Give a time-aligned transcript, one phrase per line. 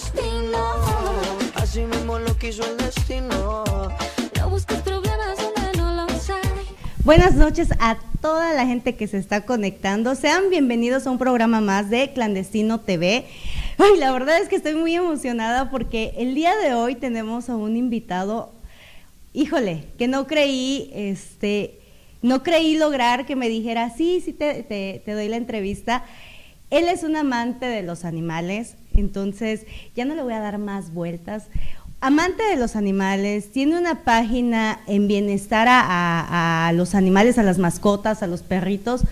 [0.00, 0.58] destino.
[1.54, 3.64] Así mismo lo quiso el destino.
[4.38, 6.40] No busques problemas donde no los hay.
[7.04, 10.14] Buenas noches a toda la gente que se está conectando.
[10.14, 13.26] Sean bienvenidos a un programa más de Clandestino TV.
[13.78, 17.56] Ay, la verdad es que estoy muy emocionada porque el día de hoy tenemos a
[17.56, 18.52] un invitado,
[19.32, 21.78] híjole, que no creí, este,
[22.22, 26.04] no creí lograr que me dijera, sí, sí, te, te, te doy la entrevista.
[26.70, 29.62] Él es un amante de los animales, entonces
[29.96, 31.44] ya no le voy a dar más vueltas.
[32.02, 37.42] Amante de los animales, tiene una página en bienestar a, a- a los animales, a
[37.42, 39.02] las mascotas, a los perritos.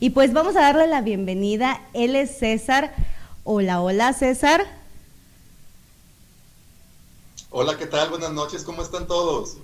[0.00, 1.80] Y pues vamos a darle la bienvenida.
[1.92, 2.94] Él es César.
[3.44, 4.64] Hola, hola César.
[7.50, 8.08] Hola, ¿qué tal?
[8.10, 9.58] Buenas noches, ¿cómo están todos?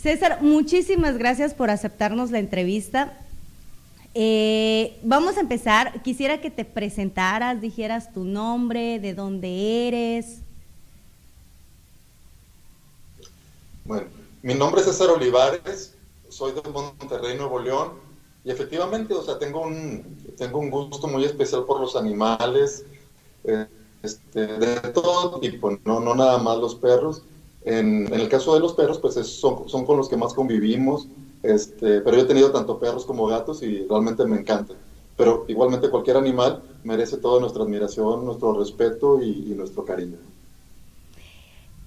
[0.00, 3.12] César, muchísimas gracias por aceptarnos la entrevista.
[4.20, 6.02] Eh, vamos a empezar.
[6.02, 10.38] Quisiera que te presentaras, dijeras tu nombre, de dónde eres.
[13.84, 14.08] Bueno,
[14.42, 15.94] mi nombre es César Olivares,
[16.28, 17.92] soy de Monterrey, Nuevo León,
[18.44, 20.02] y efectivamente, o sea, tengo un,
[20.36, 22.84] tengo un gusto muy especial por los animales,
[23.44, 23.66] eh,
[24.02, 27.22] este, de todo tipo, no, no nada más los perros.
[27.64, 31.06] En, el caso de los perros, pues es- son, son con los que más convivimos,
[31.42, 34.78] este, pero yo he tenido tanto perros como gatos y realmente me encantan.
[35.16, 40.18] Pero igualmente cualquier animal merece toda nuestra admiración, nuestro respeto y, y nuestro cariño.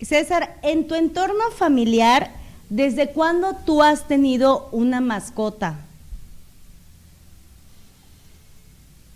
[0.02, 2.32] César, en tu entorno familiar,
[2.70, 5.88] ¿desde cuándo tú has tenido una mascota?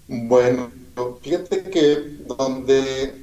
[0.08, 0.76] Bueno,
[1.22, 3.22] fíjate que donde,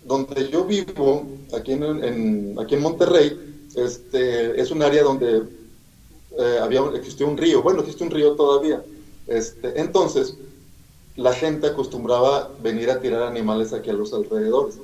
[0.00, 3.38] donde yo vivo, aquí en, en- aquí en Monterrey,
[3.74, 5.48] este, es un área donde
[6.38, 8.82] eh, había, existió un río, bueno, existe un río todavía.
[9.26, 10.36] Este, entonces,
[11.16, 14.76] la gente acostumbraba venir a tirar animales aquí a los alrededores.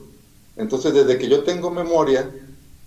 [0.57, 2.31] Entonces, desde que yo tengo memoria,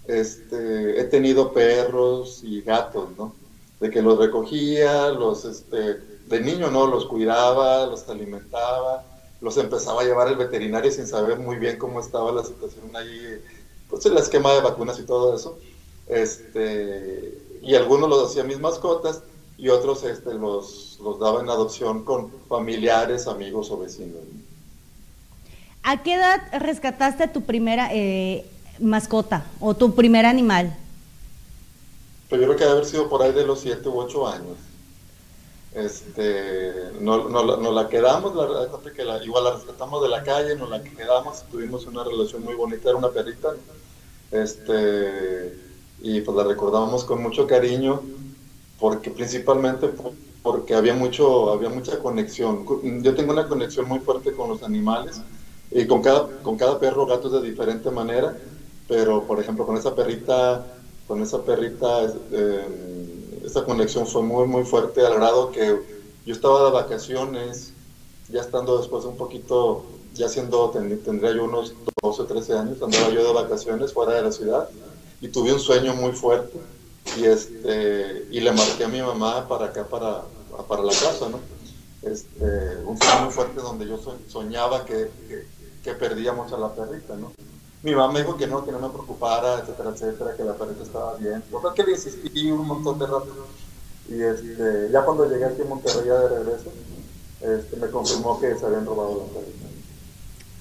[0.08, 3.34] este, he tenido perros y gatos, ¿no?
[3.80, 6.88] De que los recogía, los, este, de niño, ¿no?
[6.88, 9.04] Los cuidaba, los alimentaba,
[9.42, 13.42] los empezaba a llevar al veterinario sin saber muy bien cómo estaba la situación ahí,
[13.90, 15.58] pues el esquema de vacunas y todo eso.
[16.08, 19.22] Este, y algunos los hacía mis mascotas
[19.58, 24.16] y otros este, los, los daba en adopción con familiares, amigos o vecinos.
[24.34, 24.42] ¿no?
[25.84, 28.46] ¿A qué edad rescataste tu primera eh,
[28.80, 30.76] mascota o tu primer animal?
[32.30, 34.58] Pero yo creo que debe haber sido por ahí de los 7 u 8 años.
[35.74, 40.02] Este, no, no, la- nos la quedamos, la verdad es que la- igual la rescatamos
[40.04, 43.54] de la calle, nos la quedamos, tuvimos una relación muy bonita, era una perrita.
[44.32, 45.54] Este,
[46.02, 48.10] y pues la recordamos con mucho cariño,
[48.78, 52.66] porque principalmente po- porque había, mucho, había mucha conexión.
[53.04, 55.26] Yo tengo una conexión muy fuerte con los animales
[55.72, 58.40] y con cada, con cada perro gato de diferente manera,
[58.88, 60.68] pero por ejemplo con esa perrita,
[61.06, 62.70] con esa perrita, eh,
[63.44, 65.80] esa conexión fue muy muy fuerte al grado que
[66.26, 67.76] yo estaba de vacaciones,
[68.28, 72.82] ya estando después un poquito, ya siendo, ten- tendría yo unos 12 o 13 años,
[72.82, 74.70] andaba yo de vacaciones fuera de la ciudad
[75.22, 76.58] y tuve un sueño muy fuerte
[77.18, 80.24] y este y le marqué a mi mamá para acá para,
[80.68, 81.40] para la casa no
[82.02, 85.46] este un sueño muy fuerte donde yo so- soñaba que, que,
[85.84, 87.32] que perdíamos a la perrita no
[87.84, 90.84] mi mamá me dijo que no que no me preocupara etcétera etcétera que la perrita
[90.84, 91.42] estaba bien.
[91.50, 93.48] Total que le insistí un montón de rato.
[94.08, 96.72] Y este ya cuando llegué aquí a Monterrey de regreso
[97.42, 99.66] este, me confirmó que se habían robado la perrita.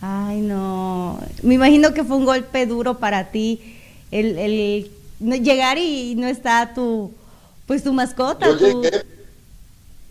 [0.00, 1.19] Ay, no.
[1.43, 3.79] Me imagino que fue un golpe duro para ti
[4.10, 4.91] el, el
[5.21, 7.12] no- llegar y no está tu,
[7.66, 8.47] pues tu mascota.
[8.47, 9.04] Yo tu- llegué,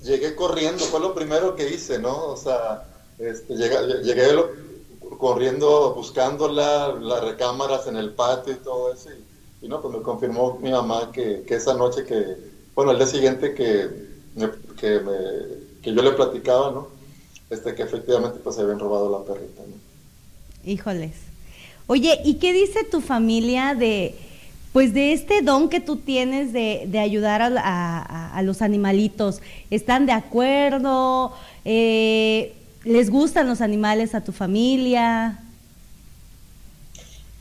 [0.04, 2.28] llegué corriendo, fue lo primero que hice, ¿no?
[2.28, 2.84] O sea,
[3.20, 4.50] este, llegué, llegué lo-
[5.18, 9.09] corriendo, buscándola, las recámaras en el patio y todo eso.
[9.62, 12.38] Y, y no, pues me confirmó mi mamá que, que esa noche que,
[12.76, 13.90] bueno, el día siguiente que,
[14.36, 16.88] me- que, me- que yo le platicaba, ¿no?
[17.50, 20.70] Este, que efectivamente pues se habían robado la perrita, ¿no?
[20.72, 21.16] Híjoles.
[21.90, 24.16] Oye, ¿y qué dice tu familia de,
[24.72, 27.50] pues de este don que tú tienes de, de ayudar a,
[28.38, 29.41] a- los animalitos?
[29.72, 31.34] ¿Están de acuerdo?
[31.66, 35.44] Eh, ¿Les gustan los animales a tu familia?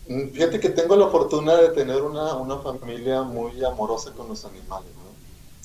[0.07, 4.45] Mm, Fíjate que tengo la fortuna de tener una, una familia muy amorosa con los
[4.45, 4.93] animales.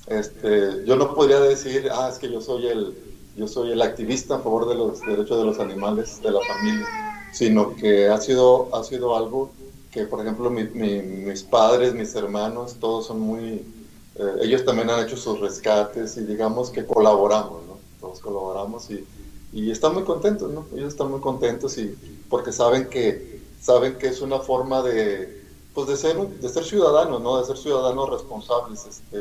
[0.08, 2.98] Este, yo no podría decir, ah, es que yo soy el,
[3.36, 6.94] yo soy el activista a favor de los derechos de los animales de la familia,
[7.34, 9.56] sino que ha sido, ha sido algo
[9.92, 13.68] que, por ejemplo, mi- mi- mis padres, mis hermanos, todos son muy,
[14.16, 17.82] eh, ellos también han hecho sus rescates y digamos que colaboramos, ¿no?
[18.00, 19.08] Todos colaboramos y,
[19.52, 20.68] y están muy contentos, ¿no?
[20.74, 21.98] Ellos están muy contentos y
[22.28, 23.28] porque saben que
[23.60, 25.34] saben que es una forma de,
[25.74, 27.38] pues de ser, de ser ciudadanos, ¿no?
[27.40, 29.18] De ser ciudadanos responsables, este,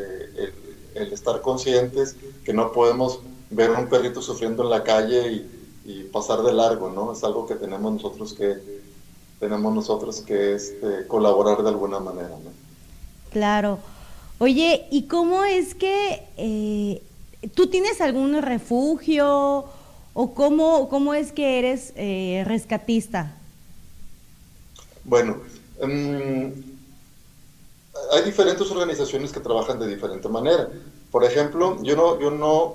[0.94, 5.50] el, estar conscientes que no podemos ver a un perrito sufriendo en la calle y,
[6.12, 7.12] pasar de largo, ¿no?
[7.12, 8.56] Es algo que tenemos nosotros que,
[9.42, 12.50] tenemos nosotros que este, colaborar de alguna manera, ¿no?
[13.32, 13.80] Claro.
[14.38, 17.02] Oye, ¿y cómo es que eh,
[17.54, 19.64] tú tienes algún refugio
[20.14, 23.34] o cómo, cómo es que eres eh, rescatista?
[25.04, 25.38] Bueno,
[25.80, 26.52] em,
[28.12, 30.68] hay diferentes organizaciones que trabajan de diferente manera.
[31.10, 32.74] Por ejemplo, yo no, yo no,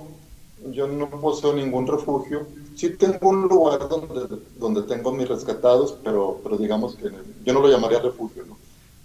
[0.70, 2.46] yo no poseo ningún refugio.
[2.78, 7.10] Sí tengo un lugar donde, donde tengo mis rescatados, pero, pero digamos que
[7.44, 8.56] yo no lo llamaría refugio, ¿no?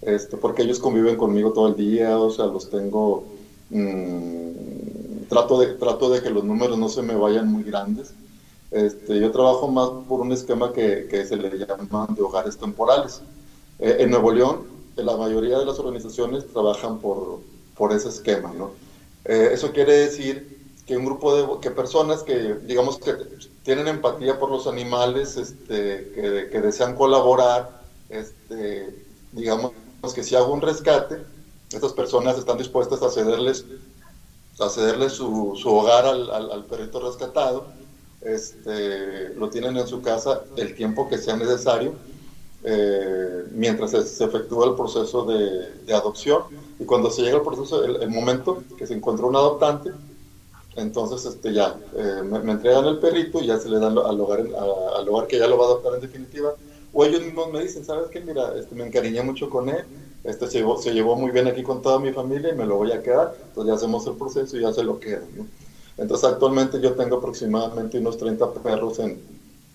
[0.01, 3.23] Este, porque ellos conviven conmigo todo el día, o sea, los tengo,
[3.71, 8.13] mm, trato, de, trato de que los números no se me vayan muy grandes.
[8.69, 13.23] Este, yo trabajo más por un esquema que, que se le llama de hogares temporales.
[13.79, 14.67] Eh, en Nuevo León,
[14.97, 17.39] la mayoría de las organizaciones trabajan por,
[17.75, 18.69] por ese esquema, ¿no?
[19.25, 20.52] Eh, eso quiere decir
[20.93, 23.15] que un grupo de que personas que, digamos, que
[23.63, 28.95] tienen empatía por los animales, este, que, que desean colaborar, este,
[29.31, 29.71] digamos,
[30.13, 31.17] que si hago un rescate,
[31.71, 33.65] estas personas están dispuestas a cederles,
[34.59, 37.65] a cederles su, su hogar al, al, perrito rescatado,
[38.21, 41.93] este, lo tienen en su casa el tiempo que sea necesario,
[42.63, 46.43] eh, mientras se, efectúa el proceso de, de, adopción.
[46.79, 49.91] Y cuando se llega el proceso, el, momento que se encuentra un adoptante,
[50.75, 54.39] entonces este, ya eh, me, entregan el perrito y ya se le dan al hogar,
[54.39, 56.55] al hogar que ya lo va a adoptar en definitiva
[56.93, 58.21] o ellos mismos me dicen, ¿sabes qué?
[58.21, 59.83] Mira, este, me encariñé mucho con él,
[60.23, 62.77] este, se, llevó, se llevó muy bien aquí con toda mi familia y me lo
[62.77, 65.47] voy a quedar, entonces ya hacemos el proceso y ya se lo queda, ¿no?
[65.97, 69.21] Entonces actualmente yo tengo aproximadamente unos 30 perros en,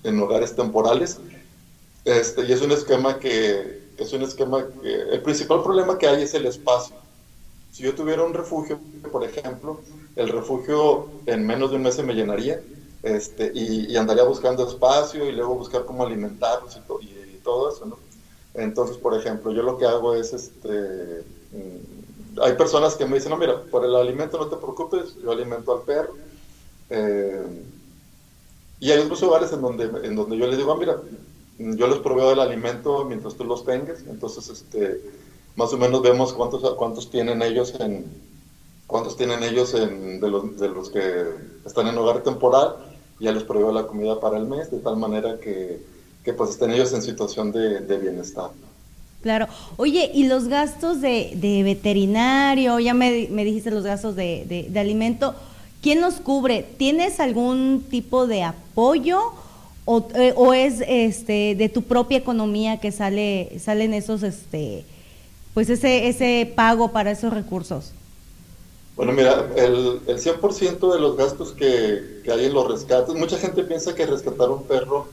[0.05, 1.19] en hogares temporales,
[2.05, 6.23] este, y es un esquema que, es un esquema que, el principal problema que hay
[6.23, 6.95] es el espacio.
[7.73, 8.81] Si yo tuviera un refugio,
[9.13, 9.81] por ejemplo,
[10.19, 12.61] el refugio en menos de un mes se me llenaría,
[13.05, 17.99] este, y, andaría buscando espacio y luego buscar cómo alimentarlos y, todo eso, ¿no?
[18.53, 21.23] Entonces, por ejemplo, yo lo que hago es, este,
[21.53, 25.31] mm, hay personas que me dicen, no, mira, por el alimento no te preocupes, yo
[25.31, 26.15] alimento al perro.
[26.91, 27.47] Eh,
[28.81, 31.01] y hay otros hogares en donde, en donde yo les digo, ah, mira,
[31.59, 35.01] yo les proveo el alimento mientras tú los tengas, entonces, este,
[35.55, 38.05] más o menos vemos cuántos, cuántos tienen ellos en,
[38.89, 41.27] cuántos tienen ellos en, de, los, de los que
[41.65, 42.75] están en hogar temporal
[43.21, 45.81] ya les proveo la comida para el mes, de tal manera que,
[46.37, 48.51] pues estén ellos en situación de, bienestar.
[49.23, 49.47] Claro.
[49.77, 52.79] Oye, ¿y los gastos de, de veterinario?
[52.79, 55.35] Ya me, dijiste los gastos de, de, alimento.
[55.81, 56.67] ¿Quién los cubre?
[56.77, 59.21] ¿Tienes algún tipo de apoyo
[59.85, 64.85] o, eh, o, es este de tu propia economía que sale salen esos este
[65.55, 67.93] pues ese ese pago para esos recursos?
[68.99, 73.39] Bueno, mira, el, el 100% de los gastos que, que, hay en los rescates, mucha
[73.39, 75.13] gente piensa que rescatar un perro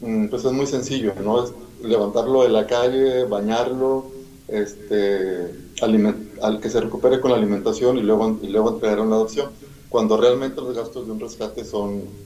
[0.00, 1.44] mm, pues es muy sencillo, ¿no?
[1.44, 4.10] Es levantarlo de la calle, bañarlo,
[4.48, 9.54] este, al que se recupere con la alimentación y luego, y luego entregar una adopción,
[9.88, 12.18] cuando realmente los gastos de un rescate son,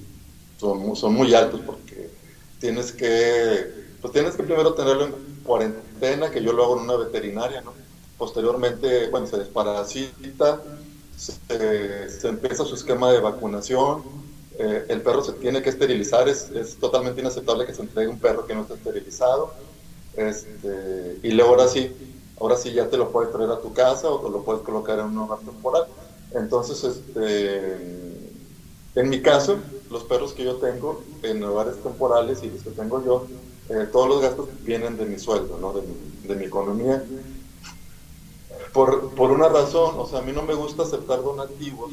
[0.56, 2.10] son, son muy altos porque
[2.58, 6.96] tienes que, pues tienes que primero tenerlo en cuarentena, que yo lo hago en una
[6.96, 7.76] veterinaria, ¿no?
[8.16, 10.64] Posteriormente, bueno, se desparasita,
[11.16, 14.02] se, empieza su esquema de vacunación,
[14.58, 18.18] eh, el perro se tiene que esterilizar, es, es, totalmente inaceptable que se entregue un
[18.18, 19.52] perro que no esté esterilizado,
[20.16, 21.90] este, y luego ahora sí,
[22.38, 24.98] ahora sí ya te lo puedes traer a tu casa o te lo puedes colocar
[24.98, 25.86] en un hogar temporal.
[26.32, 27.76] Entonces, este,
[28.94, 29.58] en mi caso,
[29.90, 33.26] los perros que yo tengo en hogares temporales y los que tengo yo,
[33.70, 35.72] eh, todos los gastos vienen de mi sueldo, ¿no?
[35.72, 37.04] de, mi, de mi economía
[38.74, 41.92] por, por una razón, o sea, a mí no me gusta aceptar donativos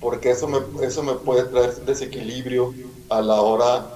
[0.00, 2.74] porque eso me, eso me puede traer desequilibrio
[3.08, 3.86] a la hora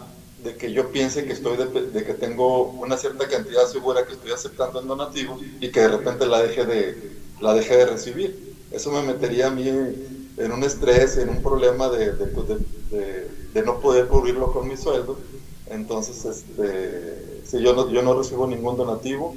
[0.43, 4.31] de que yo piense que estoy de, que tengo una cierta cantidad segura que estoy
[4.31, 6.97] aceptando en donativos y que de repente la deje de
[7.41, 8.55] la deje de recibir.
[8.71, 13.81] Eso me metería a mí en un estrés en un problema de, de, pues, no
[13.81, 15.19] poder cubrirlo con mi sueldo.
[15.67, 19.35] Entonces este si yo no yo no recibo ningún donativo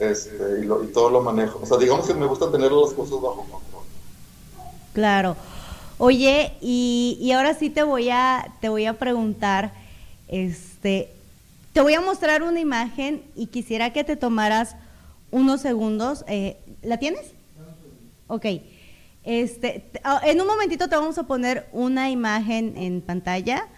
[0.00, 1.60] este, y, todo lo manejo.
[1.62, 3.82] O sea, digamos que me gusta tener las cosas bajo control.
[4.92, 5.36] Claro.
[5.98, 9.72] Oye, y, y, ahora sí te voy a, te voy a preguntar,
[10.28, 11.12] este,
[11.72, 14.76] te voy a mostrar una imagen y quisiera que te tomaras
[15.30, 16.24] unos segundos.
[16.28, 17.32] Eh, ¿La tienes?
[18.28, 18.46] Ok.
[19.24, 23.68] Este, ah, en un momentito te vamos a poner una imagen en pantalla.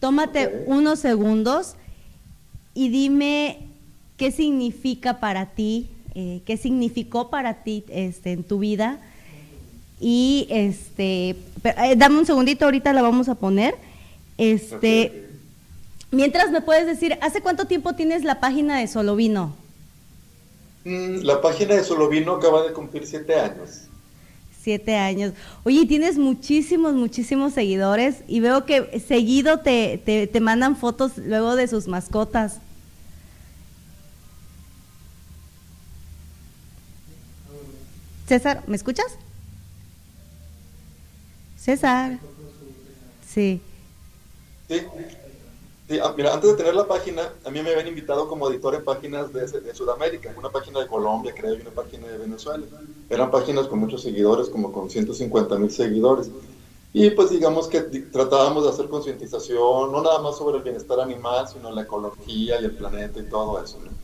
[0.00, 1.76] Tómate unos segundos
[2.74, 3.73] y dime
[4.16, 8.98] qué significa para ti, eh, qué significó para ti este, en tu vida.
[10.00, 11.30] Y este,
[11.64, 13.74] eh, dame un segundito, ahorita la vamos a poner.
[14.38, 15.28] Este,
[16.10, 19.54] mientras me puedes decir, ¿hace cuánto tiempo tienes la página de Solo Vino?
[20.84, 23.82] Mm, la página de Solo Vino acaba de cumplir siete años.
[24.60, 25.32] Siete años.
[25.64, 31.54] Oye, tienes muchísimos, muchísimos seguidores y veo que seguido te, te, te mandan fotos luego
[31.54, 32.60] de sus mascotas.
[38.26, 39.18] César, ¿me escuchas?
[41.56, 42.18] César.
[43.26, 43.60] Sí.
[44.68, 44.80] Sí.
[45.88, 48.74] sí ah, mira, antes de tener la página, a mí me habían invitado como editor
[48.74, 52.64] en páginas de, de, Sudamérica, una página de Colombia, creo, y una página de Venezuela.
[53.10, 56.30] Eran páginas con muchos seguidores, como con 150 mil seguidores.
[56.94, 61.46] Y pues digamos que tratábamos de hacer concientización, no nada más sobre el bienestar animal,
[61.48, 63.80] sino la ecología y el planeta y todo eso.
[63.84, 64.03] ¿no?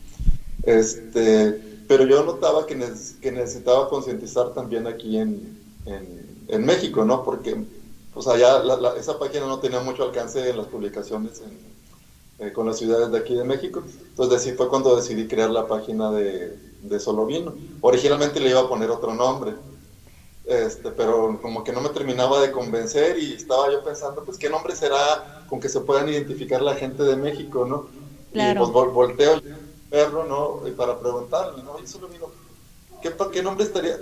[0.63, 2.77] Este, pero yo notaba que,
[3.21, 7.23] que necesitaba concientizar también aquí en, en, México, ¿no?
[7.23, 7.65] Porque
[8.13, 8.61] pues allá
[8.97, 11.41] esa página no tenía mucho alcance en las publicaciones
[12.39, 13.83] eh, con las ciudades de aquí de México.
[14.09, 17.53] Entonces así fue cuando decidí crear la página de, de Solo Vino.
[17.81, 19.53] Originalmente le iba a poner otro nombre,
[20.45, 24.49] este, pero como que no me terminaba de convencer y estaba yo pensando, pues, ¿qué
[24.49, 27.87] nombre será con que se puedan identificar la gente de México, no?
[28.33, 28.67] Claro.
[28.67, 29.41] Y pues volteo
[29.91, 30.67] perro, ¿no?
[30.67, 31.77] Y para preguntarle, ¿no?
[31.83, 32.33] Y solo digo,
[33.03, 33.97] ¿qué, ¿qué nombre estaría?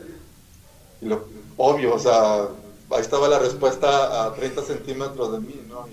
[1.01, 1.25] Y lo,
[1.57, 2.43] obvio, o sea,
[2.91, 5.87] ahí estaba la respuesta a 30 centímetros de mí, ¿no?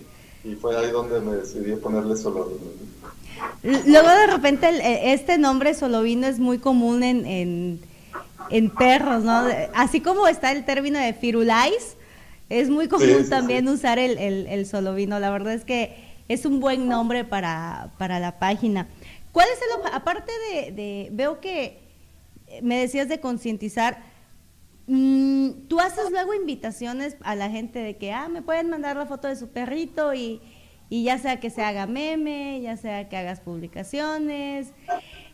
[0.44, 2.60] Y, fue ahí donde me decidí ponerle Solovino.
[3.64, 7.80] Luego de repente e, este nombre Solovino es muy común en,
[8.50, 9.42] en, perros, ¿no?
[9.74, 11.96] Así como está el término de Firulais,
[12.48, 15.18] es muy común también usar el, el, el, Solovino.
[15.18, 15.96] La verdad es que
[16.28, 18.86] es un buen nombre para, para la página.
[19.36, 20.32] ¿Cuál es el aparte
[20.72, 21.78] de, veo que
[22.62, 24.02] me decías de concientizar,
[24.86, 29.04] mm, tú haces luego invitaciones a la gente de que, ah, me pueden mandar la
[29.04, 30.40] foto de su perrito y,
[30.88, 34.68] ya sea que se haga meme, ya sea que hagas publicaciones.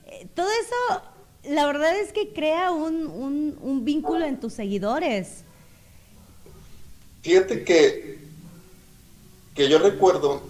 [0.07, 1.03] Eh, todo eso,
[1.45, 5.45] la verdad es que crea un, un vínculo en tus seguidores.
[7.23, 8.19] Fíjate que,
[9.55, 10.43] que yo recuerdo,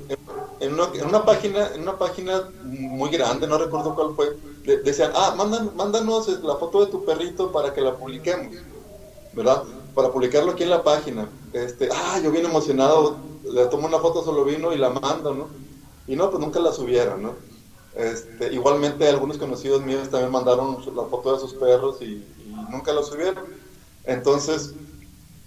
[0.62, 4.36] en una, página, en una página muy grande, no recuerdo cuál fue,
[4.84, 8.54] decían, ah, mándanos la foto de tu perrito para que la publiquemos,
[9.32, 9.64] ¿verdad?
[9.94, 11.28] Para publicarlo aquí en la página.
[11.52, 15.48] Este, ah, yo bien emocionado, le tomo una foto solo vino y la mando, ¿no?
[16.06, 17.34] Y no, pues nunca la subieron, ¿no?
[17.96, 22.92] Este, igualmente algunos conocidos míos también mandaron la foto de sus perros y, y nunca
[22.92, 23.44] la subieron.
[24.04, 24.74] Entonces,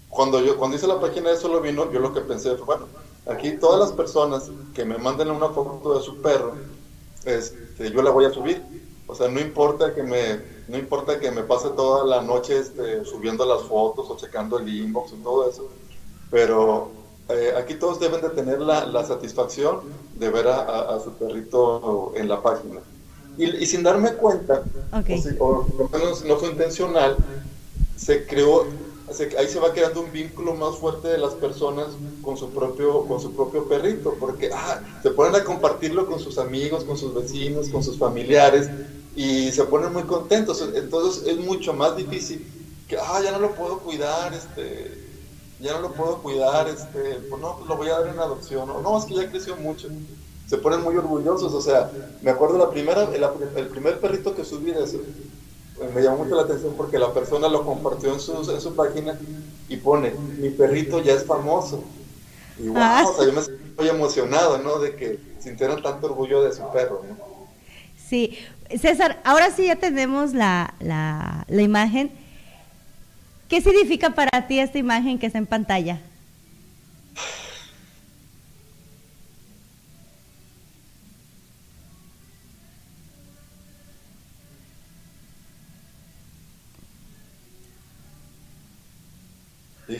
[0.10, 2.88] cuando yo cuando hice la página de Solo Vino, yo lo que pensé fue, bueno,
[3.27, 6.53] Aquí todas las personas que me manden una foto de su perro,
[7.25, 8.62] este, yo la voy a subir.
[9.08, 13.03] O sea, no importa que me, no importa que me pase toda la noche este,
[13.05, 15.70] subiendo las fotos o checando el inbox y todo eso,
[16.32, 16.89] pero
[17.29, 19.82] eh, aquí todos deben de tener la, la satisfacción
[20.17, 22.79] de ver a, su perrito en la página.
[23.38, 24.63] Y, sin darme cuenta,
[25.39, 27.17] o, por lo menos no fue intencional,
[27.98, 28.65] se creó
[29.38, 31.88] ahí se va creando un vínculo más fuerte de las personas
[32.22, 36.38] con su propio, con su propio perrito, porque ah, se ponen a compartirlo con sus
[36.38, 38.70] amigos, con sus vecinos, con sus familiares,
[39.16, 40.64] y se ponen muy contentos.
[40.74, 42.48] Entonces es mucho más difícil
[42.88, 45.06] que, ah, ya no lo puedo cuidar, este,
[45.60, 48.82] ya no lo puedo cuidar, este, pues no, lo voy a dar en adopción, o
[48.82, 49.88] no, es que ya creció mucho.
[50.48, 53.08] Se ponen muy orgullosos, o sea, me acuerdo la primera,
[53.56, 54.96] el, primer perrito que subí de pues,
[55.94, 59.20] me llamó mucho la atención porque la persona lo compartió en su, en su página
[59.67, 61.84] y pone, mi perrito ya es famoso.
[62.58, 63.03] Y wow, ah.
[63.05, 63.41] o sea, yo me
[63.77, 64.79] muy emocionado, ¿no?
[64.79, 67.17] De que sintieran tanto orgullo de su perro, ¿no?
[67.98, 68.38] Sí,
[68.79, 72.12] César, ahora sí ya tenemos la, la, la imagen.
[73.50, 76.00] ¿Qué significa para ti esta imagen que está en pantalla?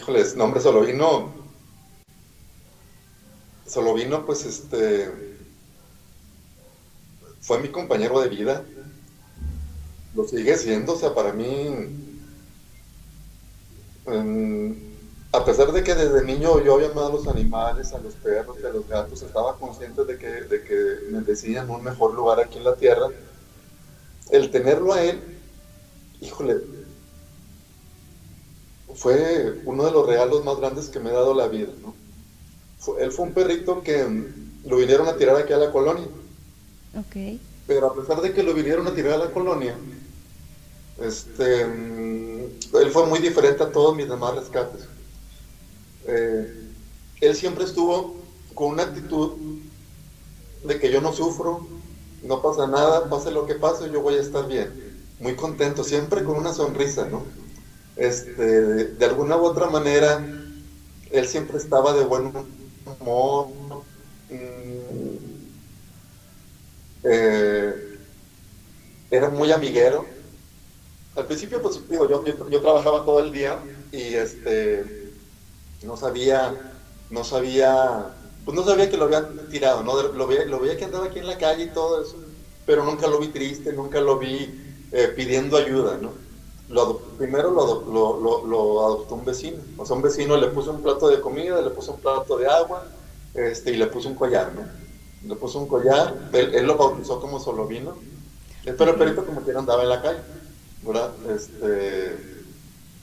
[0.06, 1.34] Híjoles, nombre solo vino.
[3.66, 5.12] Solo vino, pues este.
[7.42, 8.64] Fue mi compañero de vida.
[10.14, 11.74] Lo sigue siendo, o sea, para mí.
[15.32, 18.58] a pesar de que desde niño yo había amado a los animales, a los perros
[18.62, 22.40] y a los gatos, estaba consciente de que, de que me decían un mejor lugar
[22.40, 23.08] aquí en la tierra.
[24.30, 25.20] El tenerlo a él,
[26.22, 26.75] híjole,
[28.96, 31.70] fue uno de los regalos más grandes que me ha dado la vida.
[31.82, 31.94] ¿no?
[33.00, 34.06] él fue un perrito que
[34.66, 36.08] lo vinieron a tirar aquí a la colonia.
[37.08, 37.42] Okay.
[37.68, 39.75] pero a pesar de que lo vinieron a tirar a la colonia,
[41.02, 44.88] este, mm, él fue muy diferente a todos mis demás rescates.
[46.08, 46.72] Eh,
[47.20, 48.16] él siempre estuvo
[48.54, 49.34] con una actitud
[50.64, 51.68] de que yo no sufro,
[52.24, 54.72] no pasa nada, pase lo que pase, yo voy a estar bien.
[55.20, 57.24] Muy contento, siempre con una sonrisa, ¿no?
[57.96, 60.20] Este, de, alguna u otra manera,
[61.12, 62.32] él siempre estaba de buen
[63.00, 63.48] humor.
[64.30, 65.16] Mm,
[67.04, 68.00] eh,
[69.12, 70.06] era muy amiguero.
[71.16, 73.60] Al principio, pues digo, yo, yo, trabajaba todo el día
[73.92, 74.84] y este
[75.84, 76.54] no sabía,
[77.10, 80.02] no sabía, pues no sabía que lo habían tirado, ¿no?
[80.02, 82.25] Lo veía, lo veía que andaba aquí en la calle y todo eso,
[82.66, 84.60] pero nunca lo vi triste, nunca lo vi
[84.92, 86.25] eh, pidiendo ayuda, ¿no?
[87.18, 87.86] Primero lo,
[88.20, 91.62] lo, lo, adoptó un vecino, o sea, un vecino le puso un plato de comida,
[91.62, 92.84] le puso un plato de agua,
[93.34, 94.64] este, y le puso un collar, ¿no?
[95.28, 97.96] Le puso un collar, él, lo bautizó como solo vino,
[98.64, 100.20] pero el perito como quiera andaba en la calle.
[100.86, 101.12] ¿verdad?
[101.36, 102.16] Este,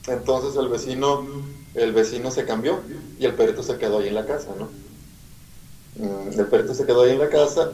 [0.07, 1.25] entonces el vecino,
[1.73, 2.79] el vecino se cambió
[3.19, 4.69] y el perrito se quedó ahí en la casa, ¿no?
[5.95, 7.71] Mm, el perrito se quedó ahí en la casa,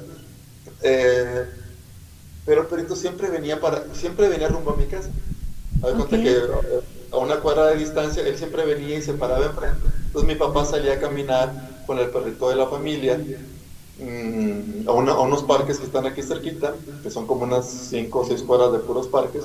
[0.81, 1.46] eh,
[2.46, 5.10] pero el perrito siempre venía para, siempre venía rumbo a mi casa.
[5.81, 6.41] A que
[7.12, 9.88] a una cuadra de distancia él siempre venía y se paraba enfrente.
[10.05, 13.19] Entonces mi papá salía a caminar con el perrito de la familia
[14.00, 18.25] mm, a, a, unos parques que están aquí cerquita, que son como unas 5 o
[18.25, 19.43] 6 cuadras de puros parques.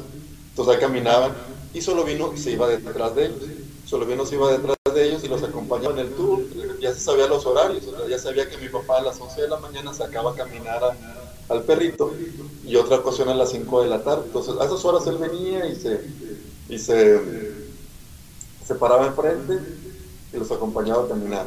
[0.51, 1.33] Entonces ahí caminaban
[1.73, 3.43] y solo vino se iba detrás de ellos.
[3.87, 6.41] Solo vino se iba detrás de ellos y los acompañaba en el tour.
[6.81, 9.59] Ya se sabía los horarios, ya sabía que mi papá a las 11 de la
[9.59, 10.83] mañana sacaba a caminar
[11.49, 12.13] al perrito
[12.65, 14.23] y otra ocasión a las 5 de la tarde.
[14.27, 16.01] Entonces a esas horas él venía y se,
[16.69, 17.21] y se,
[18.67, 19.59] se paraba enfrente
[20.33, 21.47] y los acompañaba a caminar.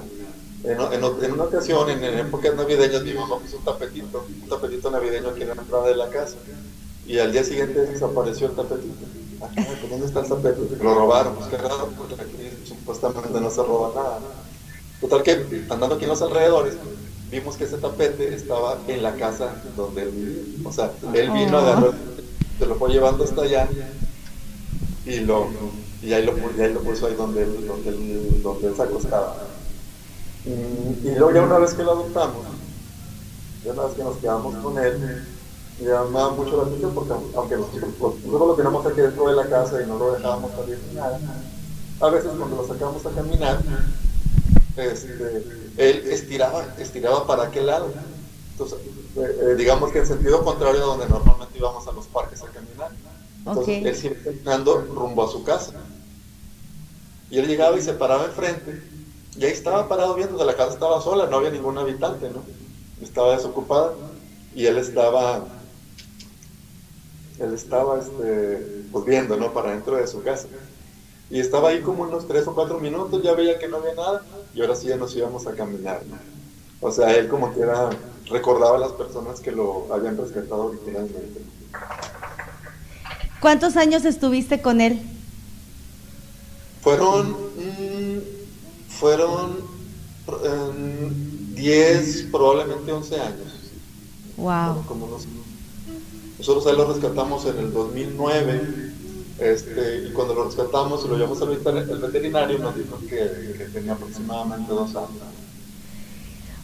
[0.63, 4.89] En, en, una ocasión, en, en, épocas navideñas, mi mamá puso un tapetito, un tapetito
[4.89, 6.36] navideño aquí en la entrada de la casa.
[7.06, 9.05] Y al día siguiente desapareció el tapetito.
[9.40, 10.83] Pues, ¿Dónde está el tapete?
[10.83, 14.20] Lo robaron, pues qué raro, porque aquí supuestamente no se roba nada.
[15.00, 16.74] Total que andando aquí en los alrededores,
[17.31, 20.70] vimos que ese tapete estaba en la casa donde él vivía.
[20.70, 21.94] O sea, él vino, agarró,
[22.59, 23.68] se lo fue llevando hasta allá
[25.05, 25.48] y lo
[26.01, 28.81] y ahí lo, y ahí lo puso ahí donde él, donde él, donde él se
[28.83, 29.35] acostaba.
[30.46, 32.46] Y, y luego ya una vez que lo adoptamos,
[33.66, 35.25] ya una vez que nos quedamos con él,
[35.79, 39.81] llamaba mucho la atención porque aunque nosotros, nosotros lo teníamos aquí dentro de la casa
[39.81, 41.20] y no lo dejábamos salir ni nada,
[42.00, 43.59] a veces cuando lo sacábamos a caminar,
[44.77, 45.44] este,
[45.77, 47.92] él estiraba, estiraba para aquel lado.
[48.51, 48.79] Entonces,
[49.18, 52.48] eh, eh, digamos que en sentido contrario a donde normalmente íbamos a los parques a
[52.48, 52.92] caminar.
[53.40, 55.74] Entonces, él sigue caminando rumbo a su casa.
[57.29, 58.81] Y él llegaba y se paraba enfrente.
[59.37, 62.44] Y ahí estaba parado viendo, que la casa estaba sola, no había ningún habitante, ¿no?
[63.01, 63.94] Estaba desocupada.
[64.55, 65.44] Y él estaba
[67.40, 69.53] él estaba este, pues viendo, ¿no?
[69.53, 70.48] Para dentro de su casa.
[71.29, 74.24] Y estaba ahí como unos tres o cuatro minutos, ya veía que no había nada,
[74.57, 76.17] y ahora sí ya nos íbamos a caminar, ¿no?
[76.81, 77.91] O sea, él como que era,
[78.25, 81.41] recordaba a las personas que lo habían rescatado originalmente.
[83.39, 85.00] ¿Cuántos años estuviste con él?
[86.81, 88.20] Fueron, mm,
[88.89, 89.57] fueron
[91.53, 93.53] 10, em, probablemente 11 años.
[94.37, 94.83] Wow.
[94.87, 95.25] como unos
[96.37, 98.93] nosotros ahí lo rescatamos en el 2009
[99.39, 104.71] este, y cuando lo rescatamos y lo llevamos al veterinario nos dijo que, tenía aproximadamente
[104.71, 105.11] dos años.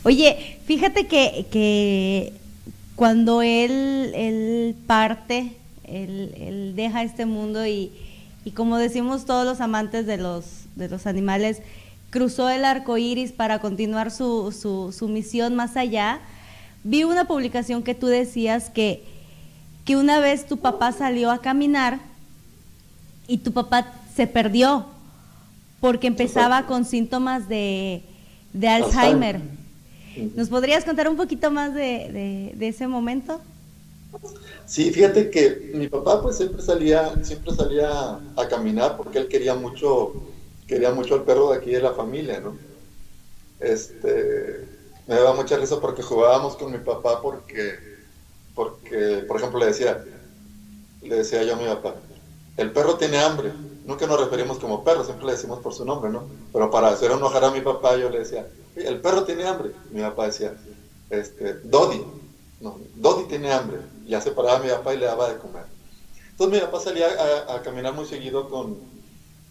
[0.03, 2.33] Oye, fíjate que, que
[2.95, 5.55] cuando él, él parte,
[5.85, 7.91] él, deja este mundo y,
[8.43, 11.61] y, como decimos todos los amantes de los, de los animales,
[12.09, 16.19] cruzó el arco iris para continuar su, su, su misión más allá.
[16.83, 19.03] Vi una publicación que tú decías que
[19.85, 21.99] que una vez tu papá salió a caminar
[23.27, 24.85] y tu papá se perdió
[25.79, 28.03] porque empezaba con síntomas de,
[28.67, 29.41] Alzheimer.
[30.35, 33.41] ¿Nos podrías contar un poquito más de, ese momento?
[34.65, 39.55] Sí, fíjate que mi papá pues siempre salía, siempre salía a caminar porque él quería
[39.55, 40.13] mucho,
[40.67, 42.57] quería mucho al perro de aquí de la familia, ¿no?
[43.59, 44.67] Este,
[45.07, 47.93] me daba mucha risa porque jugábamos con mi papá porque
[48.55, 50.03] porque, por ejemplo, le decía,
[51.01, 51.95] le decía yo a mi papá,
[52.57, 53.53] el perro tiene hambre.
[53.85, 56.23] Nunca nos referimos como perro, siempre le decimos por su nombre, ¿no?
[56.53, 59.71] Pero para hacer enojar a mi papá, yo le decía, el perro tiene hambre.
[59.91, 60.55] Mi papá decía,
[61.09, 62.03] este, Dodi,
[62.61, 63.79] no, Dodi tiene hambre.
[64.05, 65.65] Ya se paraba a mi papá y le daba de comer.
[66.31, 67.07] Entonces mi papá salía
[67.49, 68.77] a, caminar muy seguido con,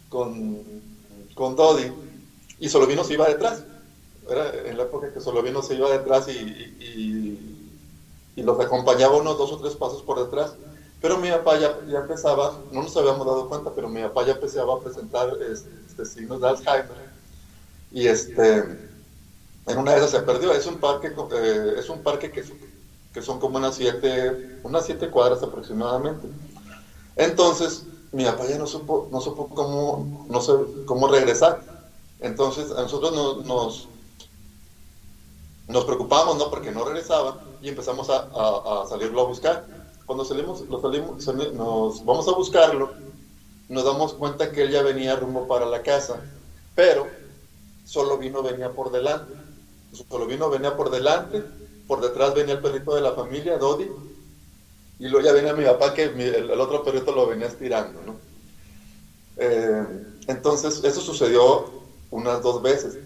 [0.09, 0.59] con,
[1.35, 1.93] con Dodi
[2.59, 3.65] y Solovino se iba detrás.
[4.29, 7.63] Era en la época que Solovino se iba detrás y
[8.35, 10.55] y los acompañaba unos dos o tres pasos por detrás.
[11.03, 14.33] Pero mi papá ya, ya empezaba, no nos habíamos dado cuenta, pero mi papá ya
[14.33, 17.13] empezaba a presentar este, signos de Alzheimer.
[17.91, 18.59] Y este,
[19.67, 20.53] en una de esas se perdió.
[20.53, 22.45] Es un parque, eh, es un parque que,
[23.13, 26.29] que son como unas siete, unas siete cuadras aproximadamente.
[27.17, 30.53] Entonces, mi papá ya no supo, no supo cómo, no sé,
[30.87, 31.63] cómo regresar.
[32.21, 33.13] Entonces, a nosotros
[33.45, 33.89] nos,
[35.67, 36.49] nos, preocupamos, ¿no?
[36.49, 38.29] Porque no regresaba y empezamos a,
[38.83, 39.67] a, salirlo a buscar.
[40.07, 42.93] Cuando salimos, nos vamos a buscarlo,
[43.69, 46.21] nos damos cuenta que él ya venía rumbo para la casa,
[46.75, 47.07] pero
[47.85, 49.33] solo vino venía por delante.
[50.09, 51.43] Solo vino venía por delante,
[51.87, 53.91] por detrás venía el perrito de la familia, Dodi,
[54.99, 58.17] y luego ya venía mi papá que el, otro perrito lo venía estirando, ¿no?
[59.37, 59.85] Eh,
[60.29, 61.71] entonces, eso sucedió
[62.11, 62.99] unas dos veces.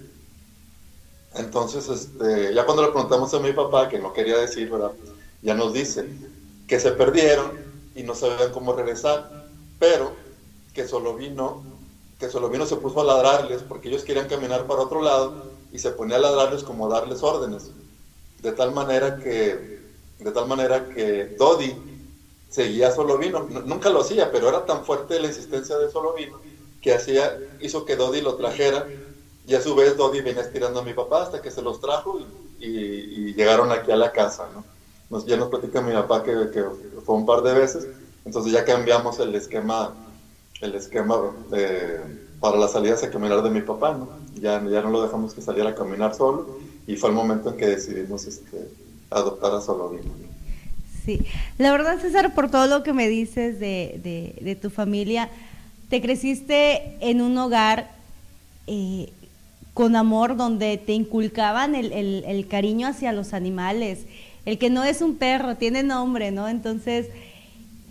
[1.35, 4.71] Entonces, este, ya cuando le preguntamos a mi papá, que no quería decir.
[5.43, 6.09] Ya nos dice
[6.66, 7.52] que se perdieron
[7.94, 9.46] y no sabían cómo regresar,
[9.79, 10.12] pero
[10.74, 11.62] que solo vino,
[12.18, 15.79] que solo vino se puso a ladrarles porque ellos querían caminar para otro lado y
[15.79, 17.70] se ponía a ladrarles como darles órdenes.
[18.42, 19.81] De tal manera que,
[20.18, 21.74] de tal manera que Dodi
[22.48, 23.46] seguía solo vino.
[23.64, 26.38] Nunca lo hacía, pero era tan fuerte la insistencia de solo vino
[26.87, 28.87] que hacía, hizo que Dodi lo trajera
[29.44, 32.20] y a su vez Dodi venía estirando a mi papá hasta que se los trajo
[32.61, 34.64] y, llegaron aquí a la casa, ¿no?
[35.11, 36.64] Nos, ya nos platica mi papá que,
[37.05, 37.87] fue un par de veces,
[38.25, 39.95] entonces ya cambiamos el esquema,
[40.61, 41.16] el esquema
[42.40, 44.09] para las salidas a caminar de mi papá, ¿no?
[44.35, 47.57] Ya, ya no lo dejamos que saliera a caminar solo y fue el momento en
[47.57, 48.69] que decidimos este,
[49.11, 50.12] adoptar a Solovino.
[51.05, 51.25] Sí,
[51.59, 55.31] la verdad César, por todo lo que me dices de, de, tu familia,
[55.88, 57.92] te creciste en un hogar
[58.66, 59.12] eh,
[59.73, 64.07] con amor, donde te inculcaban el, cariño hacia los animales.
[64.47, 66.49] El que no es un perro, tiene nombre, ¿no?
[66.49, 67.09] Entonces,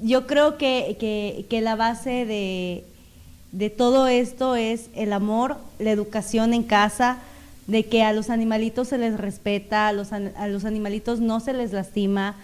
[0.02, 7.20] yo creo que, la base de, todo esto es el amor, la educación en casa,
[7.68, 11.54] de que a los animalitos se les respeta, a los, a los animalitos no se
[11.54, 12.36] les lastima.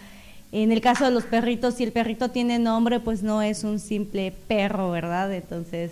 [0.51, 3.79] En el caso de los perritos, si el perrito tiene nombre, pues no es un
[3.79, 5.33] simple perro, ¿verdad?
[5.33, 5.91] Entonces,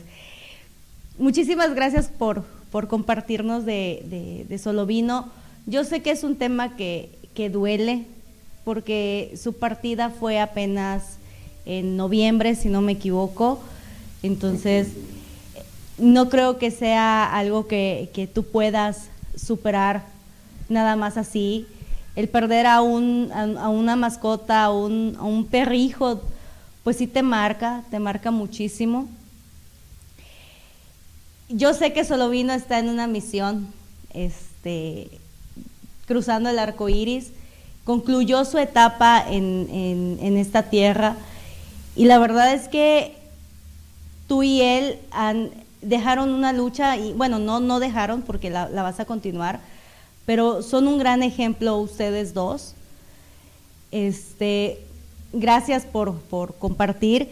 [1.18, 5.30] muchísimas gracias por, por compartirnos de, de, Solo Vino.
[5.66, 8.06] Yo sé que es un tema que, que duele,
[8.64, 11.18] porque su partida fue apenas
[11.66, 13.60] en noviembre, si no me equivoco.
[14.24, 14.90] Entonces,
[15.98, 20.04] no creo que sea algo que, que tú puedas superar
[20.68, 21.68] nada más así.
[22.16, 26.22] El perder a, un, a, una mascota, a un, a un perrijo,
[26.84, 29.08] pues sí te marca, te marca muchísimo
[31.50, 33.68] yo sé que Solovino está en una misión,
[34.14, 35.10] este,
[36.10, 37.28] cruzando el arco iris,
[37.84, 41.16] concluyó su etapa en, esta tierra
[41.96, 43.16] y la verdad es que
[44.28, 45.52] tú y él han,
[45.84, 49.60] dejaron una lucha y bueno, no, no dejaron porque la, vas a continuar,
[50.26, 52.74] pero son un gran ejemplo ustedes dos.
[53.92, 54.80] Este,
[55.32, 57.30] gracias por, por compartir.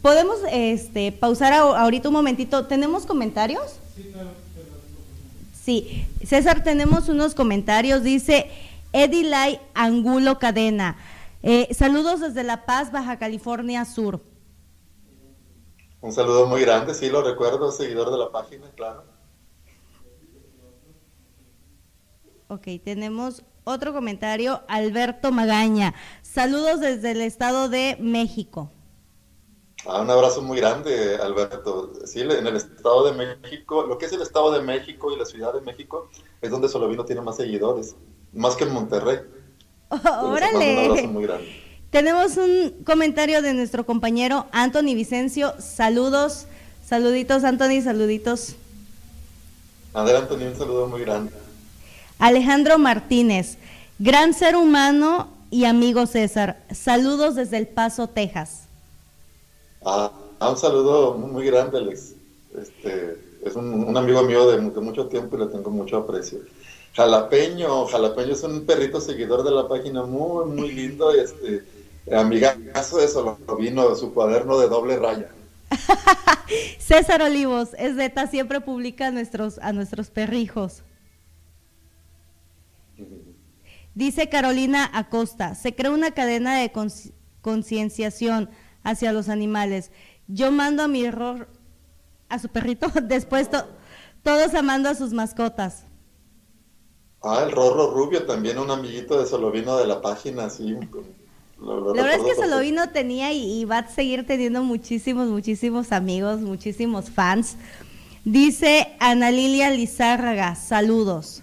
[0.00, 2.66] Podemos este, pausar ahorita un momentito.
[2.66, 3.80] ¿Tenemos comentarios?
[3.96, 4.43] Sí, claro.
[5.64, 8.02] Sí, César, tenemos unos comentarios.
[8.02, 8.50] Dice
[8.92, 10.98] Edilay Angulo Cadena.
[11.42, 14.20] Eh, saludos desde La Paz, Baja California Sur.
[16.02, 19.04] Un saludo muy grande, sí, lo recuerdo, seguidor de la página, claro.
[22.48, 25.94] Ok, tenemos otro comentario, Alberto Magaña.
[26.20, 28.70] Saludos desde el Estado de México.
[29.86, 31.92] Ah, un abrazo muy grande, Alberto.
[32.06, 35.26] Sí, en el Estado de México, lo que es el Estado de México y la
[35.26, 36.08] Ciudad de México
[36.40, 37.94] es donde Solovino tiene más seguidores,
[38.32, 39.18] más que en Monterrey.
[39.90, 40.72] órale.
[40.72, 41.64] Un abrazo muy grande.
[41.90, 45.54] Tenemos un comentario de nuestro compañero Anthony Vicencio.
[45.58, 46.46] Saludos,
[46.84, 48.56] saluditos, Anthony, saluditos.
[49.92, 51.30] Adelante, Anthony, un saludo muy grande.
[52.18, 53.58] Alejandro Martínez,
[53.98, 56.64] gran ser humano y amigo César.
[56.72, 58.63] Saludos desde El Paso, Texas.
[59.84, 62.14] Ah, un saludo muy grande, Alex.
[62.56, 66.38] Este, es un, amigo mío de, mucho tiempo y le tengo mucho aprecio.
[66.94, 71.12] Jalapeño, Jalapeño es un perrito seguidor de la página muy, muy lindo.
[71.12, 71.64] Este,
[72.12, 75.30] amigazo de eso, lo vino su cuaderno de doble raya.
[76.78, 80.82] César Olivos, es beta, siempre publica a nuestros, a nuestros perrijos.
[83.94, 86.72] Dice Carolina Acosta, se crea una cadena de
[87.40, 88.50] concienciación
[88.84, 89.90] hacia los animales.
[90.28, 91.48] Yo mando a mi error
[92.28, 93.48] a su perrito, después
[94.22, 95.84] todos amando a sus mascotas.
[97.22, 100.76] Ah, el Rorro Rubio, también un amiguito de Solovino de la página, sí.
[101.58, 107.08] la verdad es que Solovino tenía y, va a seguir teniendo muchísimos, muchísimos amigos, muchísimos
[107.08, 107.56] fans.
[108.26, 111.42] Dice Ana Lilia Lizárraga, saludos.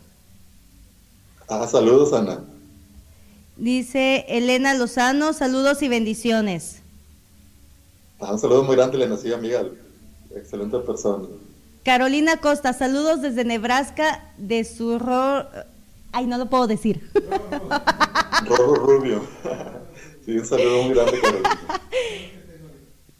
[1.49, 2.43] Ah, saludos, Ana.
[3.57, 6.80] Dice Elena Lozano, saludos y bendiciones.
[8.21, 9.65] Ah, un saludo muy grande, Elena, sí, amiga.
[10.35, 11.27] Excelente persona.
[11.83, 14.99] Carolina Costa, saludos desde Nebraska, de su
[16.11, 17.09] Ay, no lo puedo decir.
[18.45, 19.21] Rorro Rubio.
[20.23, 21.49] Sí, un saludo muy grande, Carolina.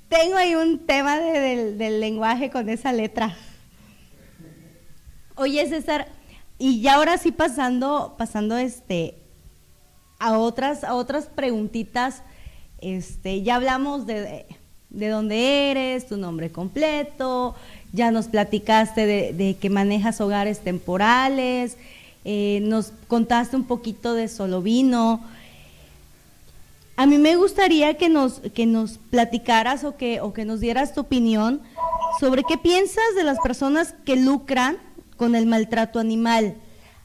[0.07, 3.35] Tengo ahí un tema del, del lenguaje con esa letra.
[5.33, 6.09] Oye, César,
[6.59, 9.15] y ya ahora sí pasando, pasando este
[10.19, 12.21] a otras, a otras preguntitas,
[12.81, 14.45] este, ya hablamos de,
[14.91, 17.55] de dónde eres, tu nombre completo,
[17.93, 21.77] ya nos platicaste de, que manejas hogares temporales,
[22.23, 25.21] eh, nos contaste un poquito de Solovino.
[26.95, 30.93] A mí me gustaría que nos, que nos platicaras o que, o que nos dieras
[30.93, 31.61] tu opinión
[32.19, 34.77] sobre qué piensas de las personas que lucran
[35.17, 36.55] con el maltrato animal.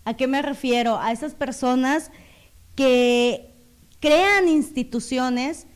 [0.05, 0.99] ¿A qué me refiero?
[0.99, 2.11] A esas personas
[2.75, 3.51] que
[4.01, 5.66] crean instituciones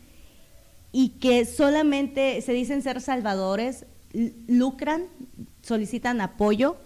[0.92, 3.85] y que solamente se dicen ser salvadores,
[4.48, 5.05] lucran,
[5.62, 6.76] solicitan apoyo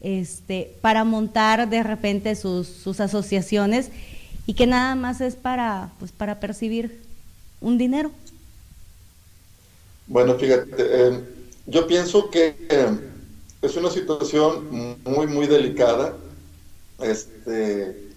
[0.00, 3.90] este, para montar de repente sus, asociaciones
[4.46, 7.00] y que nada más es para, pues, para percibir
[7.62, 8.10] un dinero.
[10.06, 11.20] Bueno, fíjate, eh,
[11.66, 12.98] yo pienso que eh,
[13.62, 16.14] es una situación muy, muy delicada.
[17.00, 18.10] Este,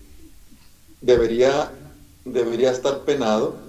[0.99, 1.71] debería,
[2.25, 3.66] debería estar penado